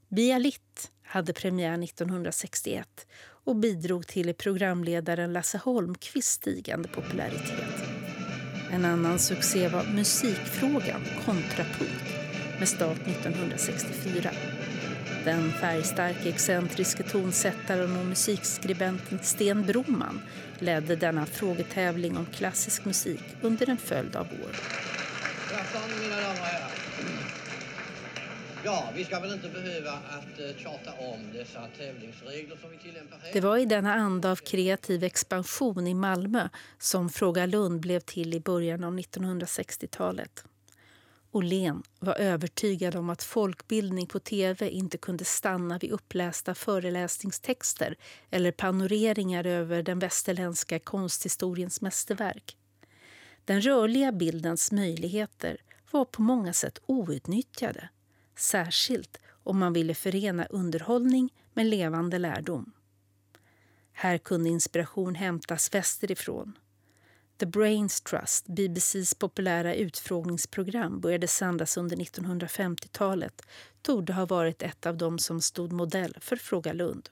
Bialit 0.09 0.91
hade 1.03 1.33
premiär 1.33 1.83
1961 1.83 3.07
och 3.45 3.57
bidrog 3.57 4.07
till 4.07 4.35
programledaren 4.35 5.33
Lasse 5.33 5.59
Holmqvists 5.59 6.33
stigande 6.33 6.89
popularitet. 6.89 7.85
En 8.71 8.85
annan 8.85 9.19
succé 9.19 9.69
var 9.69 9.85
Musikfrågan 9.95 11.01
kontrapunkt 11.25 12.05
med 12.59 12.69
start 12.69 12.99
1964. 13.07 14.31
Den 15.25 15.53
färgstarke, 15.53 16.29
excentriske 16.29 17.03
tonsättaren 17.03 17.97
och 17.97 18.07
musikskribenten 18.07 19.19
Sten 19.23 19.67
Broman 19.67 20.21
ledde 20.59 20.97
denna 20.97 21.27
frågetävling 21.27 22.17
om 22.17 22.27
klassisk 22.27 22.85
musik 22.85 23.23
under 23.43 23.71
en 23.71 23.77
följd 23.77 24.17
av 24.17 24.27
år. 24.27 24.51
Ja, 28.65 28.91
vi 28.95 29.05
ska 29.05 29.21
väl 29.21 29.33
inte 29.33 29.49
behöva 29.49 29.91
att 29.91 30.41
eh, 30.41 30.57
tjata 30.57 30.93
om 30.93 31.33
dessa 31.33 31.67
tävlingsregler 31.79 32.57
som 32.57 32.71
vi 32.71 32.79
tillämpar 32.79 33.19
här. 33.23 33.33
Det 33.33 33.41
var 33.41 33.57
i 33.57 33.65
denna 33.65 33.95
anda 33.95 34.31
av 34.31 34.37
kreativ 34.37 35.05
expansion 35.05 35.87
i 35.87 35.95
Malmö 35.95 36.49
som 36.79 37.09
Fråga 37.09 37.47
Lund 37.47 37.81
blev 37.81 38.01
till 38.01 38.35
i 38.35 38.41
början 38.41 38.85
av 38.85 38.99
1960-talet. 38.99 40.45
Åhlén 41.33 41.83
var 41.99 42.15
övertygad 42.15 42.97
om 42.97 43.11
att 43.11 43.23
folkbildning 43.23 44.07
på 44.07 44.19
tv 44.19 44.71
inte 44.71 44.99
kunde 44.99 45.25
stanna 45.25 45.79
vid 45.79 45.91
upplästa 45.91 46.55
föreläsningstexter 46.55 47.97
eller 48.31 48.53
panoreringar 48.53 49.47
över 49.47 49.83
den 49.83 49.99
västerländska 49.99 50.79
konsthistoriens 50.79 51.81
mästerverk. 51.81 52.57
Den 53.45 53.61
rörliga 53.61 54.13
bildens 54.13 54.73
möjligheter 54.73 55.57
var 55.91 56.05
på 56.05 56.23
många 56.23 56.53
sätt 56.53 56.79
outnyttjade 56.87 57.89
särskilt 58.37 59.21
om 59.43 59.59
man 59.59 59.73
ville 59.73 59.95
förena 59.95 60.47
underhållning 60.47 61.35
med 61.55 61.67
levande 61.67 62.19
lärdom. 62.19 62.73
Här 63.93 64.19
kunde 64.19 64.51
inspiration 64.51 65.15
hämtas 65.15 65.75
västerifrån 65.75 66.59
The 67.39 67.47
Brains 67.47 68.01
Trust, 68.01 68.47
BBCs 68.47 69.15
populära 69.15 69.75
utfrågningsprogram, 69.75 71.01
började 71.01 71.29
sändas 71.29 71.77
under 71.77 71.97
1950-talet 71.97 73.43
torde 73.83 74.13
ha 74.13 74.27
varit 74.27 74.63
ett 74.63 74.87
av 74.87 74.97
dem 74.97 75.19
som 75.19 75.41
stod 75.41 75.73
modell 75.73 76.17
för 76.21 76.37
Fråga 76.37 76.73
Lund. 76.73 77.09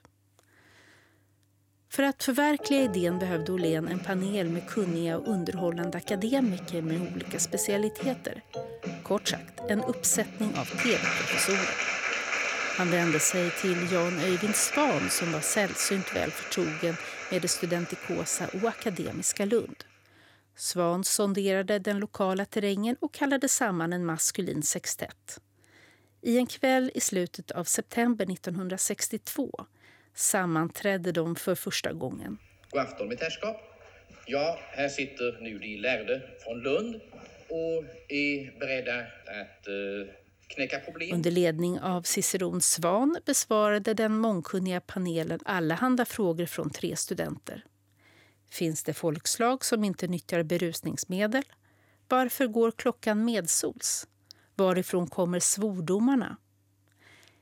För 1.89 2.03
att 2.03 2.23
förverkliga 2.23 2.81
idén 2.81 3.19
behövde 3.19 3.51
Åhlén 3.51 3.87
en 3.87 3.99
panel 3.99 4.49
med 4.49 4.69
kunniga 4.69 5.17
och 5.17 5.27
underhållande 5.27 5.97
akademiker 5.97 6.81
med 6.81 7.13
olika 7.13 7.39
specialiteter. 7.39 8.43
Kort 9.03 9.27
sagt, 9.27 9.59
en 9.69 9.83
uppsättning 9.83 10.49
av 10.49 10.65
tv-professorer. 10.65 11.75
Han 12.77 12.91
vände 12.91 13.19
sig 13.19 13.51
till 13.51 13.91
Jan 13.91 14.19
Öyvind 14.19 14.55
Svan 14.55 15.09
som 15.09 15.31
var 15.31 15.39
sällsynt 15.39 16.15
väl 16.15 16.31
förtrogen 16.31 16.95
med 17.31 17.41
det 17.41 17.47
studentikosa 17.47 18.47
och 18.53 18.69
akademiska 18.69 19.45
Lund. 19.45 19.83
Svan 20.55 21.03
sonderade 21.03 21.79
den 21.79 21.99
lokala 21.99 22.45
terrängen 22.45 22.95
och 23.01 23.13
kallade 23.13 23.49
samman 23.49 23.93
en 23.93 24.05
maskulin 24.05 24.63
sextett. 24.63 25.39
I 26.21 26.37
en 26.37 26.47
kväll 26.47 26.91
i 26.95 26.99
slutet 26.99 27.51
av 27.51 27.63
september 27.63 28.31
1962 28.31 29.65
sammanträdde 30.15 31.11
de 31.11 31.35
för 31.35 31.55
första 31.55 31.93
gången. 31.93 32.37
God 32.69 32.81
afton 32.81 33.07
mitt 33.07 33.21
herrskap. 33.21 33.57
Ja, 34.25 34.59
här 34.71 34.89
sitter 34.89 35.37
nu 35.41 35.59
de 35.59 35.77
lärde 35.77 36.21
från 36.43 36.59
Lund 36.59 37.01
och 37.49 37.83
är 38.07 38.59
beredda 38.59 38.99
att 38.99 39.67
eh, 39.67 40.13
knäcka 40.47 40.79
problem. 40.79 41.15
Under 41.15 41.31
ledning 41.31 41.79
av 41.79 42.01
Ciceron 42.01 42.61
Svan 42.61 43.17
besvarade 43.25 43.93
den 43.93 44.17
mångkunniga 44.17 44.81
panelen 44.81 45.39
allehanda 45.45 46.05
frågor 46.05 46.45
från 46.45 46.69
tre 46.69 46.95
studenter. 46.95 47.65
Finns 48.51 48.83
det 48.83 48.93
folkslag 48.93 49.65
som 49.65 49.83
inte 49.83 50.07
nyttjar 50.07 50.43
berusningsmedel? 50.43 51.43
Varför 52.07 52.47
går 52.47 52.71
klockan 52.71 53.25
medsols? 53.25 54.07
Varifrån 54.55 55.07
kommer 55.07 55.39
svordomarna? 55.39 56.37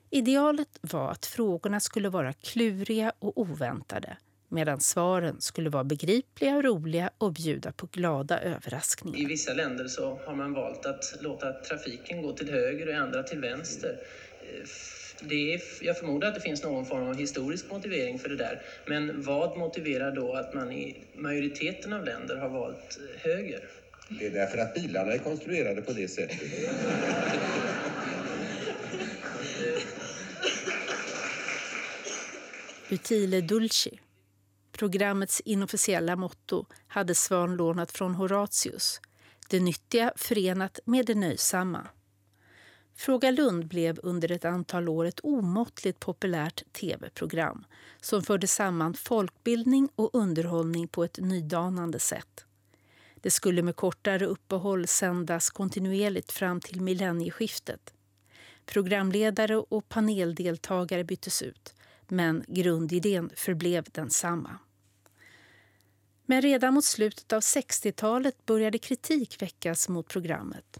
Idealet 0.09 0.79
var 0.81 1.11
att 1.11 1.25
frågorna 1.25 1.79
skulle 1.79 2.09
vara 2.09 2.33
kluriga 2.33 3.13
och 3.19 3.37
oväntade 3.41 4.17
medan 4.51 4.79
svaren 4.79 5.41
skulle 5.41 5.69
vara 5.69 5.83
begripliga 5.83 6.55
och 6.55 6.63
roliga 6.63 7.09
och 7.17 7.33
bjuda 7.33 7.71
på 7.71 7.87
glada 7.91 8.39
överraskningar. 8.39 9.19
I 9.19 9.25
vissa 9.25 9.53
länder 9.53 9.87
så 9.87 10.19
har 10.25 10.35
man 10.35 10.53
valt 10.53 10.85
att 10.85 11.15
låta 11.21 11.53
trafiken 11.53 12.21
gå 12.21 12.33
till 12.33 12.49
höger 12.49 12.87
och 12.87 12.93
i 12.93 12.95
andra 12.95 13.23
till 13.23 13.39
vänster. 13.39 13.95
Det 15.21 15.53
är, 15.53 15.61
jag 15.81 15.97
förmodar 15.97 16.27
att 16.27 16.35
det 16.35 16.41
finns 16.41 16.63
någon 16.63 16.85
form 16.85 17.07
av 17.07 17.17
historisk 17.17 17.71
motivering 17.71 18.19
för 18.19 18.29
det 18.29 18.35
där. 18.35 18.61
Men 18.85 19.21
vad 19.21 19.57
motiverar 19.57 20.15
då 20.15 20.33
att 20.33 20.53
man 20.53 20.71
i 20.71 21.03
majoriteten 21.15 21.93
av 21.93 22.05
länder 22.05 22.35
har 22.35 22.49
valt 22.49 22.99
höger? 23.17 23.59
Det 24.19 24.25
är 24.25 24.31
därför 24.31 24.57
att 24.57 24.73
bilarna 24.73 25.13
är 25.13 25.17
konstruerade 25.17 25.81
på 25.81 25.93
det 25.93 26.07
sättet. 26.07 26.41
Utile 32.89 33.41
Dulci. 33.41 33.99
Programmets 34.81 35.41
inofficiella 35.45 36.15
motto 36.15 36.65
hade 36.87 37.15
Svan 37.15 37.55
lånat 37.55 37.91
från 37.91 38.15
Horatius. 38.15 39.01
Det 39.49 39.59
nyttiga 39.59 40.13
förenat 40.15 40.79
med 40.85 41.05
det 41.05 41.15
nöjsamma. 41.15 41.87
Fråga 42.95 43.31
Lund 43.31 43.67
blev 43.67 43.99
under 44.03 44.31
ett 44.31 44.45
antal 44.45 44.89
år 44.89 45.05
ett 45.05 45.19
omåttligt 45.23 45.99
populärt 45.99 46.63
tv-program 46.73 47.65
som 47.99 48.23
förde 48.23 48.47
samman 48.47 48.93
folkbildning 48.93 49.89
och 49.95 50.09
underhållning 50.13 50.87
på 50.87 51.03
ett 51.03 51.17
nydanande 51.17 51.99
sätt. 51.99 52.45
Det 53.15 53.31
skulle 53.31 53.61
med 53.61 53.75
kortare 53.75 54.25
uppehåll 54.25 54.87
sändas 54.87 55.49
kontinuerligt 55.49 56.31
fram 56.31 56.61
till 56.61 56.81
millennieskiftet. 56.81 57.93
Programledare 58.65 59.57
och 59.57 59.89
paneldeltagare 59.89 61.03
byttes 61.03 61.41
ut 61.41 61.75
men 62.07 62.43
grundidén 62.47 63.29
förblev 63.35 63.85
densamma. 63.91 64.59
Men 66.31 66.41
redan 66.41 66.73
mot 66.73 66.85
slutet 66.85 67.33
av 67.33 67.39
60-talet 67.39 68.45
började 68.45 68.77
kritik 68.77 69.41
väckas 69.41 69.89
mot 69.89 70.07
programmet. 70.07 70.79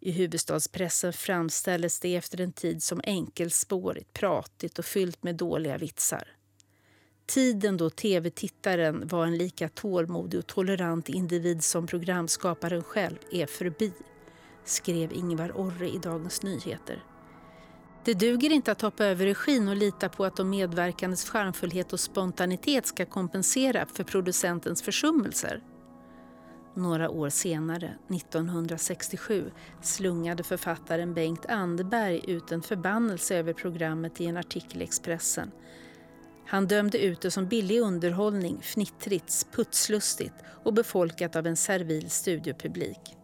I 0.00 0.10
huvudstadspressen 0.10 1.12
framställdes 1.12 2.00
det 2.00 2.16
efter 2.16 2.40
en 2.40 2.52
tid 2.52 2.82
som 2.82 3.00
enkelspårigt, 3.04 4.12
pratigt 4.12 4.78
och 4.78 4.84
fyllt 4.84 5.22
med 5.22 5.36
dåliga 5.36 5.78
vitsar. 5.78 6.28
Tiden 7.26 7.76
då 7.76 7.90
tv-tittaren 7.90 9.08
var 9.08 9.26
en 9.26 9.38
lika 9.38 9.68
tålmodig 9.68 10.38
och 10.38 10.46
tolerant 10.46 11.08
individ 11.08 11.64
som 11.64 11.86
programskaparen 11.86 12.82
själv 12.82 13.18
är 13.32 13.46
förbi, 13.46 13.92
skrev 14.64 15.12
Ingvar 15.12 15.52
Orre 15.54 15.88
i 15.88 15.98
Dagens 15.98 16.42
Nyheter. 16.42 17.04
Det 18.08 18.14
duger 18.14 18.50
inte 18.50 18.72
att 18.72 18.82
hoppa 18.82 19.04
över 19.04 19.24
regin 19.24 19.68
och 19.68 19.76
lita 19.76 20.08
på 20.08 20.24
att 20.24 20.36
de 20.36 20.50
medverkandes 20.50 21.30
charmfullhet 21.30 21.92
och 21.92 22.00
spontanitet 22.00 22.86
ska 22.86 23.06
kompensera 23.06 23.86
för 23.86 24.04
producentens 24.04 24.82
försummelser. 24.82 25.62
Några 26.74 27.10
år 27.10 27.28
senare, 27.28 27.94
1967, 28.14 29.50
slungade 29.82 30.42
författaren 30.42 31.14
Bengt 31.14 31.46
Anderberg 31.46 32.20
ut 32.26 32.52
en 32.52 32.62
förbannelse 32.62 33.36
över 33.36 33.52
programmet 33.52 34.20
i 34.20 34.26
en 34.26 34.36
artikel 34.36 34.80
i 34.82 34.84
Expressen. 34.84 35.50
Han 36.46 36.66
dömde 36.66 36.98
ut 36.98 37.20
det 37.20 37.30
som 37.30 37.46
billig 37.46 37.80
underhållning, 37.80 38.58
fnittrigt, 38.62 39.46
putslustigt 39.52 40.34
och 40.64 40.74
befolkat 40.74 41.36
av 41.36 41.46
en 41.46 41.56
servil 41.56 42.10
studiopublik. 42.10 43.16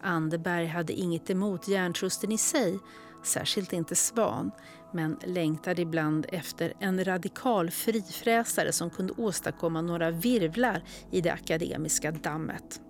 Anderberg 0.00 0.66
hade 0.66 0.92
inget 0.92 1.30
emot 1.30 1.68
järntrusten 1.68 2.32
i 2.32 2.38
sig, 2.38 2.78
särskilt 3.22 3.72
inte 3.72 3.94
Svan, 3.94 4.50
men 4.92 5.18
längtade 5.24 5.82
ibland 5.82 6.26
efter 6.28 6.72
en 6.78 7.04
radikal 7.04 7.70
frifräsare 7.70 8.72
som 8.72 8.90
kunde 8.90 9.12
åstadkomma 9.16 9.80
några 9.80 10.10
virvlar 10.10 10.82
i 11.10 11.20
det 11.20 11.30
akademiska 11.30 12.10
dammet. 12.10 12.80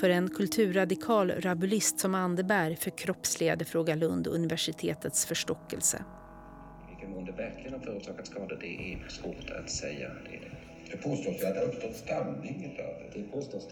För 0.00 0.10
en 0.10 0.28
kulturradikal 0.28 1.30
rabulist 1.30 1.98
som 2.00 2.14
Anderberg 2.14 2.76
förkroppsligade 2.76 3.64
Fråga 3.64 3.94
Lund 3.94 4.26
universitetets 4.26 5.26
förstockelse. 5.26 6.04
I 6.86 6.90
vilken 6.90 7.10
mån 7.10 7.24
det 7.24 7.32
verkligen 7.32 7.72
har 7.72 7.80
förorsakat 7.80 8.26
skador 8.26 8.58
det 8.60 8.66
är 8.66 9.08
svårt 9.08 9.50
att 9.50 9.70
säga. 9.70 10.08
Det 10.08 10.36
är 10.36 10.40
det. 10.40 10.59
Det 10.90 10.96
påstås 10.96 11.42
ju 11.42 11.46
att 11.46 11.54
det 11.54 11.60
har 11.60 11.66
uppstått 11.66 11.96
stamning. 11.96 12.76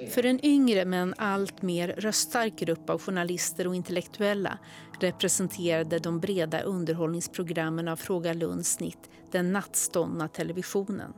För 0.08 0.26
en 0.26 0.44
yngre 0.44 0.84
men 0.84 1.14
allt 1.16 1.62
mer 1.62 1.88
röststark 1.88 2.58
grupp 2.58 2.90
av 2.90 3.00
journalister 3.00 3.66
och 3.66 3.74
intellektuella 3.74 4.58
representerade 5.00 5.98
de 5.98 6.20
breda 6.20 6.60
underhållningsprogrammen 6.60 7.88
av 7.88 7.96
Fråga 7.96 8.32
Lunds 8.32 8.72
snitt 8.72 9.10
den 9.32 9.52
nattståndna 9.52 10.28
televisionen. 10.28 11.12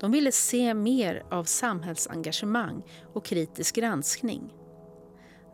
De 0.00 0.12
ville 0.12 0.32
se 0.32 0.74
mer 0.74 1.22
av 1.30 1.44
samhällsengagemang 1.44 2.82
och 3.14 3.24
kritisk 3.24 3.74
granskning. 3.74 4.52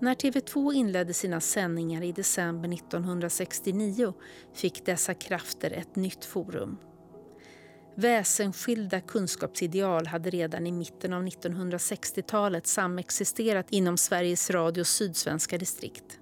När 0.01 0.15
TV2 0.15 0.73
inledde 0.73 1.15
sina 1.15 1.41
sändningar 1.41 2.03
i 2.03 2.13
december 2.13 2.73
1969 2.73 4.15
fick 4.55 4.87
dessa 4.87 5.15
krafter 5.15 5.71
ett 5.71 5.97
nytt 5.97 6.25
forum. 6.25 6.77
Väsensskilda 8.01 9.01
kunskapsideal 9.01 10.07
hade 10.07 10.31
redan 10.31 10.67
i 10.67 10.73
mitten 10.73 11.13
av 11.13 11.23
1960-talet 11.27 12.67
samexisterat 12.67 13.67
inom 13.71 13.97
Sveriges 13.97 14.51
Radios 14.51 14.89
sydsvenska 14.89 15.59
distrikt. 15.59 16.19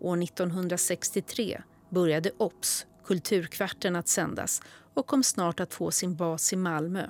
År 0.00 0.22
1963 0.22 1.62
började 1.90 2.30
OBS, 2.36 2.86
Kulturkvarten, 3.04 3.96
att 3.96 4.08
sändas 4.08 4.62
och 4.94 5.06
kom 5.06 5.24
snart 5.24 5.60
att 5.60 5.74
få 5.74 5.90
sin 5.90 6.16
bas 6.16 6.52
i 6.52 6.56
Malmö. 6.56 7.06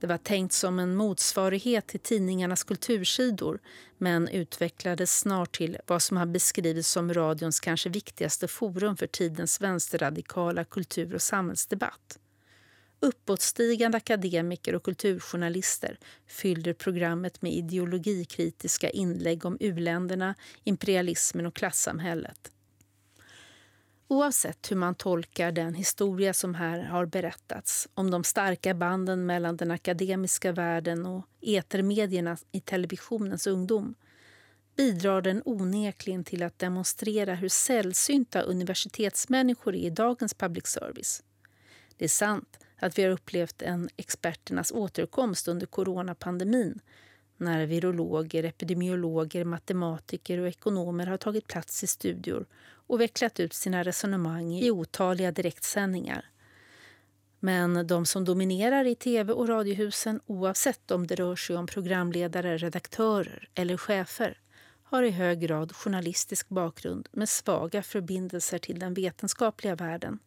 Det 0.00 0.06
var 0.06 0.18
tänkt 0.18 0.52
som 0.52 0.78
en 0.78 0.96
motsvarighet 0.96 1.86
till 1.86 2.00
tidningarnas 2.00 2.64
kultursidor 2.64 3.58
men 3.98 4.28
utvecklades 4.28 5.18
snart 5.18 5.56
till 5.56 5.78
vad 5.86 6.02
som 6.02 6.16
har 6.16 6.26
beskrivits 6.26 6.88
som 6.88 7.14
radions 7.14 7.60
kanske 7.60 7.88
viktigaste 7.88 8.48
forum 8.48 8.96
för 8.96 9.06
tidens 9.06 9.60
vänsterradikala 9.60 10.64
kultur 10.64 11.14
och 11.14 11.22
samhällsdebatt. 11.22 12.18
Uppåtstigande 13.00 13.96
akademiker 13.96 14.74
och 14.74 14.82
kulturjournalister 14.82 15.98
fyllde 16.26 16.74
programmet 16.74 17.42
med 17.42 17.52
ideologikritiska 17.52 18.90
inlägg 18.90 19.44
om 19.44 19.56
uländerna, 19.60 20.34
imperialismen 20.64 21.46
och 21.46 21.54
klassamhället. 21.54 22.52
Oavsett 24.08 24.70
hur 24.70 24.76
man 24.76 24.94
tolkar 24.94 25.52
den 25.52 25.74
historia 25.74 26.34
som 26.34 26.54
här 26.54 26.80
har 26.80 27.06
berättats 27.06 27.88
om 27.94 28.10
de 28.10 28.24
starka 28.24 28.74
banden 28.74 29.26
mellan 29.26 29.56
den 29.56 29.70
akademiska 29.70 30.52
världen 30.52 31.06
och 31.06 31.26
etermedierna 31.40 32.36
i 32.52 32.60
televisionens 32.60 33.46
ungdom 33.46 33.94
bidrar 34.76 35.22
den 35.22 35.42
onekligen 35.44 36.24
till 36.24 36.42
att 36.42 36.58
demonstrera 36.58 37.34
hur 37.34 37.48
sällsynta 37.48 38.42
universitetsmänniskor 38.42 39.74
är 39.74 39.86
i 39.86 39.90
dagens 39.90 40.34
public 40.34 40.66
service. 40.66 41.22
Det 41.96 42.04
är 42.04 42.08
sant 42.08 42.58
att 42.78 42.98
vi 42.98 43.02
har 43.02 43.10
upplevt 43.10 43.62
en 43.62 43.88
experternas 43.96 44.72
återkomst 44.72 45.48
under 45.48 45.66
coronapandemin 45.66 46.80
när 47.36 47.66
virologer, 47.66 48.44
epidemiologer, 48.44 49.44
matematiker 49.44 50.38
och 50.38 50.48
ekonomer 50.48 51.06
har 51.06 51.16
tagit 51.16 51.46
plats 51.46 51.84
i 51.84 51.86
studior 51.86 52.46
och 52.70 53.00
vecklat 53.00 53.40
ut 53.40 53.54
sina 53.54 53.82
resonemang 53.82 54.54
i 54.54 54.70
otaliga 54.70 55.32
direktsändningar. 55.32 56.24
Men 57.40 57.86
de 57.86 58.06
som 58.06 58.24
dominerar 58.24 58.84
i 58.84 58.94
tv 58.94 59.32
och 59.32 59.48
radiohusen 59.48 60.20
oavsett 60.26 60.90
om 60.90 61.06
det 61.06 61.14
rör 61.14 61.36
sig 61.36 61.56
om 61.56 61.66
programledare, 61.66 62.56
redaktörer 62.56 63.48
eller 63.54 63.76
chefer 63.76 64.38
har 64.82 65.02
i 65.02 65.10
hög 65.10 65.40
grad 65.40 65.72
journalistisk 65.76 66.48
bakgrund 66.48 67.08
med 67.12 67.28
svaga 67.28 67.82
förbindelser 67.82 68.58
till 68.58 68.78
den 68.78 68.94
vetenskapliga 68.94 69.74
världen. 69.74 70.18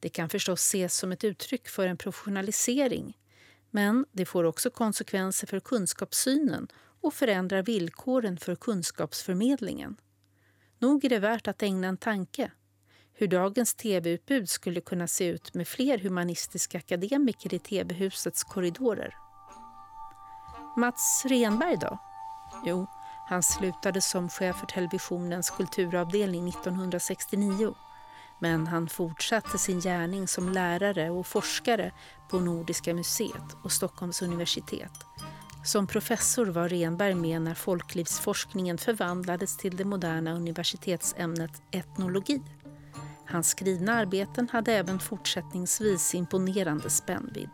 Det 0.00 0.08
kan 0.08 0.28
förstås 0.28 0.60
ses 0.60 0.96
som 0.96 1.12
ett 1.12 1.24
uttryck 1.24 1.68
för 1.68 1.86
en 1.86 1.96
professionalisering 1.96 3.16
men 3.76 4.06
det 4.12 4.26
får 4.26 4.44
också 4.44 4.70
konsekvenser 4.70 5.46
för 5.46 5.60
kunskapssynen 5.60 6.68
och 7.00 7.14
förändrar 7.14 7.62
villkoren 7.62 8.38
för 8.38 8.54
kunskapsförmedlingen. 8.54 9.96
Nog 10.78 11.04
är 11.04 11.08
det 11.08 11.18
värt 11.18 11.48
att 11.48 11.62
ägna 11.62 11.88
en 11.88 11.96
tanke 11.96 12.50
hur 13.12 13.28
dagens 13.28 13.74
tv-utbud 13.74 14.48
skulle 14.48 14.80
kunna 14.80 15.06
se 15.06 15.26
ut 15.26 15.54
med 15.54 15.68
fler 15.68 15.98
humanistiska 15.98 16.78
akademiker 16.78 17.54
i 17.54 17.58
tv-husets 17.58 18.44
korridorer. 18.44 19.14
Mats 20.76 21.24
Renberg 21.28 21.76
då? 21.80 21.98
Jo, 22.66 22.86
han 23.28 23.42
slutade 23.42 24.00
som 24.00 24.28
chef 24.28 24.56
för 24.56 24.66
televisionens 24.66 25.50
kulturavdelning 25.50 26.48
1969 26.48 27.74
men 28.38 28.66
han 28.66 28.88
fortsatte 28.88 29.58
sin 29.58 29.80
gärning 29.80 30.28
som 30.28 30.48
lärare 30.48 31.10
och 31.10 31.26
forskare 31.26 31.92
på 32.28 32.40
Nordiska 32.40 32.94
museet 32.94 33.56
och 33.62 33.72
Stockholms 33.72 34.22
universitet. 34.22 34.92
Som 35.64 35.86
professor 35.86 36.46
var 36.46 36.68
Renberg 36.68 37.14
med 37.14 37.42
när 37.42 37.54
folklivsforskningen 37.54 38.78
förvandlades 38.78 39.56
till 39.56 39.76
det 39.76 39.84
moderna 39.84 40.32
universitetsämnet 40.32 41.62
etnologi. 41.70 42.42
Hans 43.26 43.48
skrivna 43.48 43.92
arbeten 43.94 44.48
hade 44.52 44.72
även 44.72 44.98
fortsättningsvis 44.98 46.14
imponerande 46.14 46.90
spännvidd. 46.90 47.50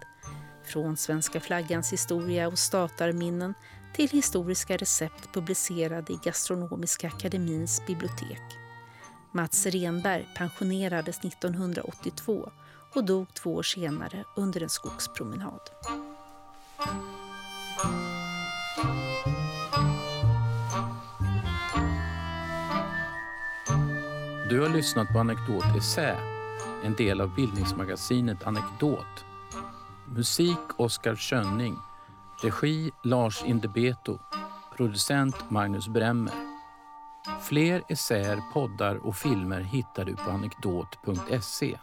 Från 0.64 0.96
svenska 0.96 1.40
flaggans 1.40 1.92
historia 1.92 2.48
och 2.48 2.58
statarminnen 2.58 3.54
till 3.94 4.08
historiska 4.08 4.76
recept 4.76 5.32
publicerade 5.34 6.12
i 6.12 6.18
Gastronomiska 6.24 7.06
akademins 7.06 7.82
bibliotek. 7.86 8.61
Mats 9.34 9.66
Renberg 9.66 10.28
pensionerades 10.36 11.18
1982 11.18 12.50
och 12.94 13.04
dog 13.04 13.34
två 13.34 13.54
år 13.54 13.62
senare 13.62 14.24
under 14.36 14.62
en 14.62 14.68
skogspromenad. 14.68 15.60
Du 24.50 24.60
har 24.60 24.68
lyssnat 24.68 25.08
på 25.08 25.18
Anekdot 25.18 25.76
Essä, 25.78 26.16
en 26.84 26.94
del 26.94 27.20
av 27.20 27.34
bildningsmagasinet 27.34 28.42
Anekdot. 28.42 29.24
Musik 30.06 30.58
Oskar 30.76 31.16
Schönning, 31.16 31.78
regi 32.42 32.90
Lars 33.04 33.44
Indebeto, 33.44 34.18
producent 34.76 35.50
Magnus 35.50 35.88
Bremmer. 35.88 36.51
Fler 37.42 37.82
essäer, 37.88 38.42
poddar 38.52 39.06
och 39.06 39.16
filmer 39.16 39.60
hittar 39.60 40.04
du 40.04 40.16
på 40.16 40.30
anekdot.se. 40.30 41.78